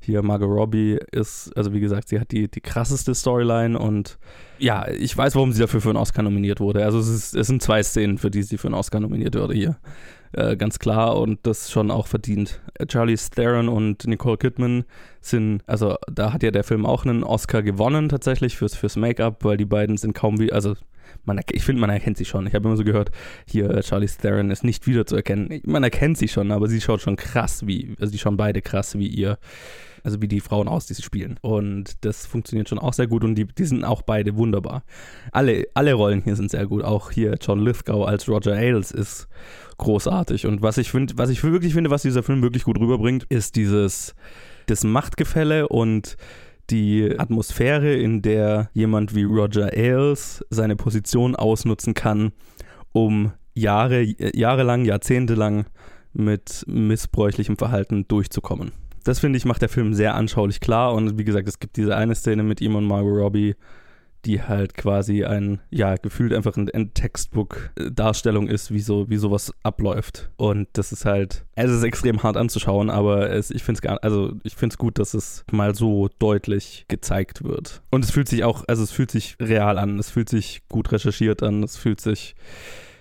hier 0.00 0.22
Margot 0.22 0.48
Robbie 0.48 1.00
ist, 1.10 1.50
also 1.56 1.72
wie 1.72 1.80
gesagt, 1.80 2.08
sie 2.08 2.20
hat 2.20 2.30
die, 2.30 2.48
die 2.48 2.60
krasseste 2.60 3.12
Storyline 3.12 3.76
und 3.76 4.18
ja, 4.60 4.86
ich 4.88 5.16
weiß, 5.16 5.34
warum 5.34 5.50
sie 5.50 5.60
dafür 5.60 5.80
für 5.80 5.90
einen 5.90 5.98
Oscar 5.98 6.22
nominiert 6.22 6.60
wurde. 6.60 6.84
Also 6.84 7.00
es, 7.00 7.08
ist, 7.08 7.34
es 7.34 7.48
sind 7.48 7.60
zwei 7.60 7.82
Szenen, 7.82 8.18
für 8.18 8.30
die 8.30 8.44
sie 8.44 8.56
für 8.56 8.68
einen 8.68 8.74
Oscar 8.74 9.00
nominiert 9.00 9.34
wurde 9.34 9.54
hier. 9.54 9.78
Äh, 10.32 10.56
ganz 10.56 10.78
klar 10.78 11.16
und 11.16 11.40
das 11.44 11.70
schon 11.70 11.90
auch 11.90 12.06
verdient. 12.06 12.60
Charlie 12.86 13.16
Theron 13.16 13.68
und 13.68 14.06
Nicole 14.06 14.36
Kidman 14.36 14.84
sind, 15.20 15.62
also 15.66 15.96
da 16.12 16.32
hat 16.32 16.42
ja 16.42 16.50
der 16.50 16.64
Film 16.64 16.84
auch 16.84 17.04
einen 17.04 17.24
Oscar 17.24 17.62
gewonnen 17.62 18.08
tatsächlich 18.08 18.56
fürs, 18.56 18.74
fürs 18.74 18.96
Make-up, 18.96 19.44
weil 19.44 19.56
die 19.56 19.64
beiden 19.64 19.96
sind 19.96 20.14
kaum 20.14 20.38
wie, 20.38 20.52
also 20.52 20.74
man, 21.24 21.40
ich 21.50 21.64
finde, 21.64 21.80
man 21.80 21.90
erkennt 21.90 22.16
sie 22.16 22.24
schon. 22.24 22.46
Ich 22.46 22.54
habe 22.54 22.66
immer 22.66 22.76
so 22.76 22.84
gehört, 22.84 23.10
hier 23.46 23.70
äh, 23.70 23.82
Charlie 23.82 24.08
Theron 24.08 24.50
ist 24.50 24.64
nicht 24.64 24.86
wiederzuerkennen. 24.86 25.60
Man 25.64 25.82
erkennt 25.82 26.18
sie 26.18 26.28
schon, 26.28 26.52
aber 26.52 26.68
sie 26.68 26.80
schaut 26.80 27.00
schon 27.00 27.16
krass 27.16 27.66
wie, 27.66 27.94
also 28.00 28.10
die 28.10 28.18
schauen 28.18 28.36
beide 28.36 28.62
krass 28.62 28.98
wie 28.98 29.08
ihr 29.08 29.38
also 30.04 30.20
wie 30.22 30.28
die 30.28 30.40
Frauen 30.40 30.68
aus, 30.68 30.86
die 30.86 30.94
sie 30.94 31.02
spielen. 31.02 31.38
Und 31.42 32.04
das 32.04 32.26
funktioniert 32.26 32.68
schon 32.68 32.78
auch 32.78 32.92
sehr 32.92 33.06
gut 33.06 33.24
und 33.24 33.34
die, 33.34 33.46
die 33.46 33.64
sind 33.64 33.84
auch 33.84 34.02
beide 34.02 34.36
wunderbar. 34.36 34.82
Alle, 35.32 35.66
alle 35.74 35.94
Rollen 35.94 36.22
hier 36.22 36.36
sind 36.36 36.50
sehr 36.50 36.66
gut. 36.66 36.82
Auch 36.82 37.10
hier 37.10 37.34
John 37.40 37.60
Lithgow 37.60 38.06
als 38.06 38.28
Roger 38.28 38.52
Ailes 38.52 38.90
ist 38.90 39.28
großartig. 39.78 40.46
Und 40.46 40.62
was 40.62 40.78
ich 40.78 40.90
finde, 40.90 41.14
was 41.16 41.30
ich 41.30 41.42
wirklich 41.42 41.74
finde, 41.74 41.90
was 41.90 42.02
dieser 42.02 42.22
Film 42.22 42.42
wirklich 42.42 42.64
gut 42.64 42.78
rüberbringt, 42.78 43.24
ist 43.28 43.56
dieses 43.56 44.14
das 44.66 44.84
Machtgefälle 44.84 45.68
und 45.68 46.16
die 46.70 47.14
Atmosphäre, 47.18 47.94
in 47.94 48.22
der 48.22 48.70
jemand 48.72 49.14
wie 49.14 49.24
Roger 49.24 49.72
Ailes 49.72 50.44
seine 50.50 50.76
Position 50.76 51.36
ausnutzen 51.36 51.94
kann, 51.94 52.32
um 52.92 53.32
Jahre, 53.54 54.02
jahrelang, 54.02 54.84
jahrzehntelang 54.84 55.66
mit 56.12 56.64
missbräuchlichem 56.66 57.56
Verhalten 57.56 58.06
durchzukommen 58.06 58.72
das 59.08 59.20
finde 59.20 59.38
ich, 59.38 59.44
macht 59.44 59.62
der 59.62 59.68
Film 59.70 59.94
sehr 59.94 60.14
anschaulich 60.14 60.60
klar. 60.60 60.92
Und 60.94 61.18
wie 61.18 61.24
gesagt, 61.24 61.48
es 61.48 61.58
gibt 61.58 61.76
diese 61.76 61.96
eine 61.96 62.14
Szene 62.14 62.42
mit 62.42 62.60
ihm 62.60 62.76
und 62.76 62.84
Margot 62.84 63.16
Robbie, 63.16 63.54
die 64.24 64.42
halt 64.42 64.74
quasi 64.74 65.24
ein, 65.24 65.60
ja, 65.70 65.96
gefühlt 65.96 66.32
einfach 66.32 66.56
eine 66.56 66.92
Textbook-Darstellung 66.92 68.48
ist, 68.48 68.72
wie, 68.72 68.80
so, 68.80 69.08
wie 69.08 69.16
sowas 69.16 69.52
abläuft. 69.62 70.30
Und 70.36 70.68
das 70.72 70.92
ist 70.92 71.04
halt, 71.04 71.44
es 71.54 71.70
ist 71.70 71.82
extrem 71.82 72.22
hart 72.22 72.36
anzuschauen, 72.36 72.90
aber 72.90 73.30
es, 73.30 73.50
ich 73.50 73.62
finde 73.62 73.80
es 73.84 74.02
also 74.02 74.32
ich 74.42 74.54
finde 74.54 74.74
es 74.74 74.78
gut, 74.78 74.98
dass 74.98 75.14
es 75.14 75.44
mal 75.50 75.74
so 75.74 76.08
deutlich 76.18 76.84
gezeigt 76.88 77.44
wird. 77.44 77.82
Und 77.90 78.04
es 78.04 78.10
fühlt 78.10 78.28
sich 78.28 78.44
auch, 78.44 78.64
also 78.66 78.82
es 78.82 78.90
fühlt 78.90 79.10
sich 79.10 79.36
real 79.40 79.78
an, 79.78 79.98
es 79.98 80.10
fühlt 80.10 80.28
sich 80.28 80.62
gut 80.68 80.92
recherchiert 80.92 81.42
an, 81.42 81.62
es 81.62 81.76
fühlt 81.76 82.00
sich 82.00 82.34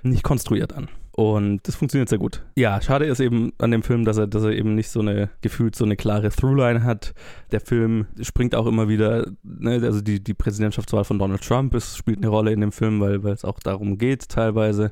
nicht 0.04 0.24
konstruiert 0.24 0.74
an. 0.74 0.90
Und 1.20 1.68
das 1.68 1.76
funktioniert 1.76 2.10
sehr 2.10 2.20
gut. 2.20 2.46
Ja, 2.56 2.80
schade 2.80 3.06
ist 3.06 3.20
eben 3.20 3.52
an 3.58 3.72
dem 3.72 3.82
Film, 3.82 4.06
dass 4.06 4.18
er, 4.18 4.28
dass 4.28 4.44
er 4.44 4.52
eben 4.52 4.76
nicht 4.76 4.92
so 4.92 5.00
eine, 5.00 5.32
gefühlt 5.42 5.76
so 5.76 5.84
eine 5.84 5.96
klare 5.96 6.30
Throughline 6.30 6.84
hat. 6.84 7.16
Der 7.52 7.60
Film 7.60 8.06
springt 8.22 8.54
auch 8.54 8.68
immer 8.68 8.88
wieder, 8.88 9.26
ne, 9.42 9.82
also 9.84 10.00
die, 10.02 10.24
die 10.24 10.36
Präsidentschaftswahl 10.36 11.06
von 11.06 11.18
Donald 11.18 11.42
Trump 11.42 11.74
ist, 11.74 11.98
spielt 11.98 12.20
eine 12.20 12.28
Rolle 12.28 12.52
in 12.52 12.62
dem 12.62 12.72
Film, 12.72 13.00
weil, 13.00 13.24
weil 13.24 13.34
es 13.34 13.46
auch 13.46 13.58
darum 13.58 13.98
geht 13.98 14.30
teilweise. 14.30 14.92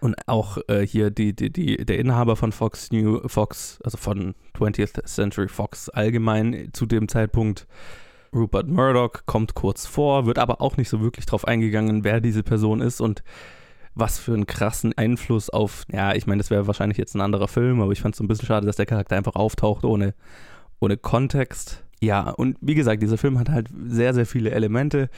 Und 0.00 0.16
auch 0.26 0.58
äh, 0.66 0.84
hier 0.84 1.12
die, 1.12 1.36
die, 1.36 1.52
die, 1.52 1.76
der 1.76 2.00
Inhaber 2.00 2.34
von 2.34 2.50
Fox 2.50 2.90
New, 2.90 3.20
Fox, 3.28 3.78
also 3.84 3.96
von 3.96 4.34
20th 4.58 5.04
Century 5.04 5.46
Fox 5.46 5.88
allgemein 5.88 6.70
zu 6.72 6.84
dem 6.84 7.06
Zeitpunkt, 7.06 7.68
Rupert 8.34 8.66
Murdoch, 8.66 9.24
kommt 9.24 9.54
kurz 9.54 9.86
vor, 9.86 10.26
wird 10.26 10.40
aber 10.40 10.60
auch 10.60 10.76
nicht 10.76 10.88
so 10.88 11.00
wirklich 11.00 11.26
drauf 11.26 11.46
eingegangen, 11.46 12.02
wer 12.02 12.20
diese 12.20 12.42
Person 12.42 12.80
ist 12.80 13.00
und 13.00 13.22
was 13.94 14.18
für 14.18 14.34
einen 14.34 14.46
krassen 14.46 14.96
Einfluss 14.96 15.50
auf, 15.50 15.84
ja, 15.92 16.14
ich 16.14 16.26
meine, 16.26 16.38
das 16.38 16.50
wäre 16.50 16.66
wahrscheinlich 16.66 16.98
jetzt 16.98 17.14
ein 17.14 17.20
anderer 17.20 17.48
Film, 17.48 17.80
aber 17.80 17.92
ich 17.92 18.00
fand 18.00 18.14
es 18.14 18.18
so 18.18 18.24
ein 18.24 18.28
bisschen 18.28 18.46
schade, 18.46 18.66
dass 18.66 18.76
der 18.76 18.86
Charakter 18.86 19.16
einfach 19.16 19.34
auftaucht 19.34 19.84
ohne, 19.84 20.14
ohne 20.78 20.96
Kontext. 20.96 21.84
Ja, 22.00 22.30
und 22.30 22.56
wie 22.60 22.74
gesagt, 22.74 23.02
dieser 23.02 23.18
Film 23.18 23.38
hat 23.38 23.50
halt 23.50 23.68
sehr, 23.86 24.14
sehr 24.14 24.26
viele 24.26 24.50
Elemente, 24.50 25.10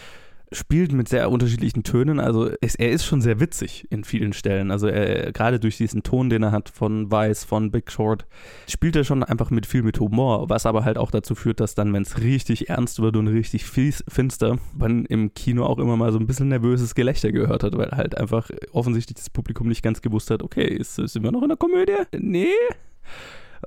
spielt 0.52 0.92
mit 0.92 1.08
sehr 1.08 1.30
unterschiedlichen 1.30 1.82
Tönen. 1.82 2.20
Also 2.20 2.50
es, 2.60 2.74
er 2.74 2.90
ist 2.90 3.04
schon 3.04 3.20
sehr 3.20 3.40
witzig 3.40 3.86
in 3.90 4.04
vielen 4.04 4.32
Stellen. 4.32 4.70
Also 4.70 4.86
er, 4.86 5.32
gerade 5.32 5.58
durch 5.60 5.76
diesen 5.76 6.02
Ton, 6.02 6.30
den 6.30 6.42
er 6.42 6.52
hat 6.52 6.68
von 6.68 7.10
Vice, 7.10 7.44
von 7.44 7.70
Big 7.70 7.90
Short, 7.90 8.26
spielt 8.68 8.96
er 8.96 9.04
schon 9.04 9.22
einfach 9.22 9.50
mit 9.50 9.66
viel 9.66 9.82
mit 9.82 10.00
Humor, 10.00 10.48
was 10.48 10.66
aber 10.66 10.84
halt 10.84 10.98
auch 10.98 11.10
dazu 11.10 11.34
führt, 11.34 11.60
dass 11.60 11.74
dann, 11.74 11.92
wenn 11.92 12.02
es 12.02 12.20
richtig 12.20 12.68
ernst 12.68 13.00
wird 13.00 13.16
und 13.16 13.28
richtig 13.28 13.64
fies, 13.64 14.04
finster, 14.08 14.58
man 14.76 15.04
im 15.06 15.34
Kino 15.34 15.64
auch 15.64 15.78
immer 15.78 15.96
mal 15.96 16.12
so 16.12 16.18
ein 16.18 16.26
bisschen 16.26 16.48
nervöses 16.48 16.94
Gelächter 16.94 17.32
gehört 17.32 17.62
hat, 17.62 17.76
weil 17.76 17.90
halt 17.90 18.16
einfach 18.16 18.50
offensichtlich 18.72 19.16
das 19.16 19.30
Publikum 19.30 19.68
nicht 19.68 19.82
ganz 19.82 20.02
gewusst 20.02 20.30
hat, 20.30 20.42
okay, 20.42 20.66
ist, 20.66 20.96
sind 20.96 21.22
wir 21.22 21.32
noch 21.32 21.42
in 21.42 21.48
der 21.48 21.58
Komödie? 21.58 21.92
Nee. 22.18 22.52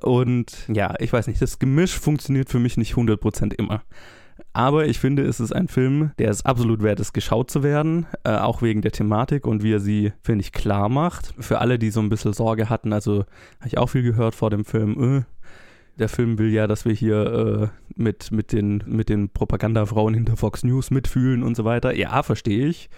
Und 0.02 0.68
ja, 0.68 0.94
ich 1.00 1.12
weiß 1.14 1.28
nicht, 1.28 1.42
das 1.42 1.60
Gemisch 1.60 1.98
funktioniert 1.98 2.50
für 2.50 2.60
mich 2.60 2.78
nicht 2.78 2.96
100% 2.96 3.54
immer. 3.54 3.84
Aber 4.56 4.88
ich 4.88 5.00
finde, 5.00 5.24
es 5.24 5.42
ist 5.42 5.52
ein 5.52 5.68
Film, 5.68 6.12
der 6.18 6.30
es 6.30 6.46
absolut 6.46 6.82
wert 6.82 7.02
ist, 7.02 7.12
geschaut 7.12 7.52
zu 7.52 7.62
werden, 7.62 8.06
äh, 8.24 8.38
auch 8.38 8.62
wegen 8.62 8.82
der 8.82 8.94
Thematik 8.94 9.46
und 9.46 9.64
wie 9.64 9.74
er 9.74 9.82
sie, 9.82 10.14
finde 10.24 10.44
ich, 10.44 10.54
klar 10.54 10.88
macht. 10.88 11.34
Für 11.38 11.60
alle, 11.60 11.78
die 11.78 11.90
so 11.90 12.00
ein 12.00 12.08
bisschen 12.08 12.32
Sorge 12.32 12.70
hatten, 12.70 12.94
also 12.94 13.26
habe 13.60 13.68
ich 13.68 13.78
auch 13.78 13.90
viel 13.90 14.02
gehört 14.02 14.34
vor 14.34 14.50
dem 14.52 14.64
Film, 14.64 15.18
äh, 15.18 15.24
der 16.00 16.08
Film 16.08 16.40
will 16.40 16.54
ja, 16.54 16.68
dass 16.68 16.86
wir 16.86 16.94
hier 16.94 17.70
äh, 17.74 18.02
mit, 18.02 18.32
mit, 18.32 18.54
den, 18.54 18.82
mit 18.88 19.10
den 19.10 19.28
Propagandafrauen 19.28 20.14
hinter 20.14 20.38
Fox 20.38 20.64
News 20.64 20.90
mitfühlen 20.90 21.44
und 21.44 21.58
so 21.58 21.66
weiter. 21.66 21.94
Ja, 21.94 22.24
verstehe 22.24 22.68
ich. 22.68 22.90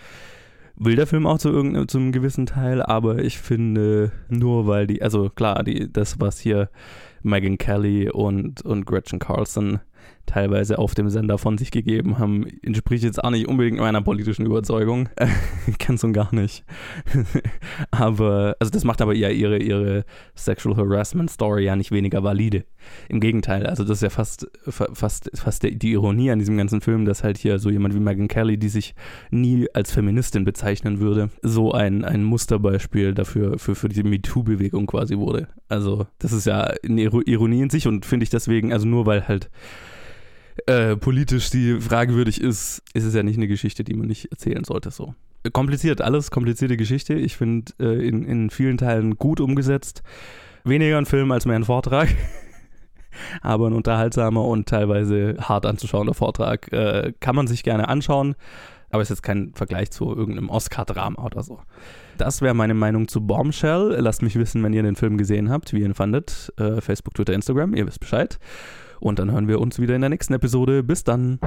Will 0.75 0.95
der 0.95 1.07
Film 1.07 1.25
auch 1.25 1.39
zu 1.39 1.49
irgendeinem 1.49 1.87
zu 1.87 2.11
gewissen 2.11 2.45
Teil, 2.45 2.83
aber 2.83 3.17
ich 3.17 3.39
finde, 3.39 4.11
nur 4.29 4.67
weil 4.67 4.85
die, 4.85 5.01
also 5.01 5.31
klar, 5.31 5.63
die, 5.63 5.91
das, 5.91 6.19
was 6.19 6.39
hier 6.39 6.69
Megan 7.23 7.57
Kelly 7.57 8.11
und, 8.11 8.61
und 8.61 8.85
Gretchen 8.85 9.17
Carlson 9.17 9.79
teilweise 10.27 10.77
auf 10.77 10.93
dem 10.93 11.09
Sender 11.09 11.37
von 11.37 11.57
sich 11.57 11.71
gegeben 11.71 12.19
haben, 12.19 12.45
entspricht 12.61 13.03
jetzt 13.03 13.23
auch 13.23 13.31
nicht 13.31 13.47
unbedingt 13.47 13.79
meiner 13.79 14.01
politischen 14.01 14.45
Überzeugung. 14.45 15.09
Ganz 15.79 16.03
und 16.03 16.13
gar 16.13 16.33
nicht. 16.35 16.63
aber, 17.91 18.55
also 18.59 18.71
das 18.71 18.83
macht 18.83 19.01
aber 19.01 19.15
ja 19.15 19.29
ihre, 19.29 19.57
ihre 19.57 20.05
Sexual 20.35 20.77
Harassment 20.77 21.31
Story 21.31 21.63
ja 21.65 21.75
nicht 21.75 21.91
weniger 21.91 22.23
valide. 22.23 22.65
Im 23.09 23.19
Gegenteil, 23.19 23.65
also 23.65 23.83
das 23.83 23.97
ist 23.97 24.03
ja 24.03 24.09
fast, 24.09 24.47
fast, 24.67 25.31
fast 25.33 25.63
die 25.63 25.91
Ironie 25.91 26.31
an 26.31 26.39
diesem 26.39 26.57
ganzen 26.57 26.81
Film, 26.81 27.05
dass 27.05 27.23
halt 27.23 27.37
hier 27.37 27.57
so 27.57 27.69
jemand 27.69 27.95
wie 27.95 27.99
Megan 27.99 28.27
Kelly, 28.27 28.57
die 28.57 28.69
sich 28.69 28.93
nie 29.31 29.67
als 29.73 29.91
Feministin 29.91 30.45
bezeichnen 30.45 30.99
würde, 30.99 31.29
so 31.41 31.71
ein, 31.71 32.03
ein 32.05 32.23
Musterbeispiel 32.23 33.13
dafür, 33.13 33.57
für, 33.57 33.75
für 33.75 33.89
die 33.89 34.03
MeToo-Bewegung 34.03 34.85
quasi 34.85 35.17
wurde. 35.17 35.47
Also 35.69 36.05
das 36.19 36.33
ist 36.33 36.45
ja 36.45 36.73
eine 36.83 37.01
Ironie 37.01 37.61
in 37.61 37.69
sich 37.69 37.87
und 37.87 38.05
finde 38.05 38.25
ich 38.25 38.29
deswegen, 38.29 38.73
also 38.73 38.87
nur 38.87 39.05
weil 39.05 39.27
halt 39.27 39.49
äh, 40.65 40.95
politisch 40.95 41.49
die 41.49 41.79
fragwürdig 41.79 42.41
ist, 42.41 42.81
ist 42.93 43.03
es 43.03 43.13
ja 43.13 43.23
nicht 43.23 43.37
eine 43.37 43.47
Geschichte, 43.47 43.83
die 43.83 43.93
man 43.93 44.07
nicht 44.07 44.31
erzählen 44.31 44.63
sollte. 44.63 44.91
So. 44.91 45.13
Kompliziert, 45.53 46.01
alles 46.01 46.31
komplizierte 46.31 46.77
Geschichte. 46.77 47.13
Ich 47.13 47.37
finde 47.37 47.71
äh, 47.79 48.07
in, 48.07 48.25
in 48.25 48.49
vielen 48.49 48.77
Teilen 48.77 49.17
gut 49.17 49.39
umgesetzt. 49.39 50.03
Weniger 50.63 50.97
ein 50.97 51.05
Film 51.05 51.31
als 51.31 51.45
mehr 51.45 51.55
ein 51.55 51.63
Vortrag. 51.63 52.09
Aber 53.41 53.67
ein 53.67 53.73
unterhaltsamer 53.73 54.43
und 54.43 54.67
teilweise 54.67 55.37
hart 55.39 55.65
anzuschauender 55.65 56.13
Vortrag. 56.13 56.71
Äh, 56.71 57.13
kann 57.19 57.35
man 57.35 57.47
sich 57.47 57.63
gerne 57.63 57.87
anschauen, 57.87 58.35
aber 58.89 59.01
ist 59.01 59.09
jetzt 59.09 59.23
kein 59.23 59.53
Vergleich 59.55 59.91
zu 59.91 60.15
irgendeinem 60.15 60.49
Oscar-Drama 60.49 61.23
oder 61.23 61.43
so. 61.43 61.59
Das 62.17 62.41
wäre 62.41 62.53
meine 62.53 62.73
Meinung 62.73 63.07
zu 63.07 63.25
Bombshell. 63.25 63.97
Lasst 63.99 64.21
mich 64.21 64.35
wissen, 64.35 64.63
wenn 64.63 64.73
ihr 64.73 64.83
den 64.83 64.95
Film 64.95 65.17
gesehen 65.17 65.49
habt, 65.49 65.73
wie 65.73 65.79
ihr 65.79 65.85
ihn 65.85 65.93
fandet. 65.93 66.53
Äh, 66.57 66.79
Facebook, 66.79 67.15
Twitter, 67.15 67.33
Instagram, 67.33 67.73
ihr 67.73 67.85
wisst 67.85 67.99
Bescheid. 67.99 68.39
Und 68.99 69.19
dann 69.19 69.31
hören 69.31 69.47
wir 69.47 69.59
uns 69.59 69.79
wieder 69.79 69.95
in 69.95 70.01
der 70.01 70.09
nächsten 70.09 70.33
Episode. 70.33 70.83
Bis 70.83 71.03
dann. 71.03 71.39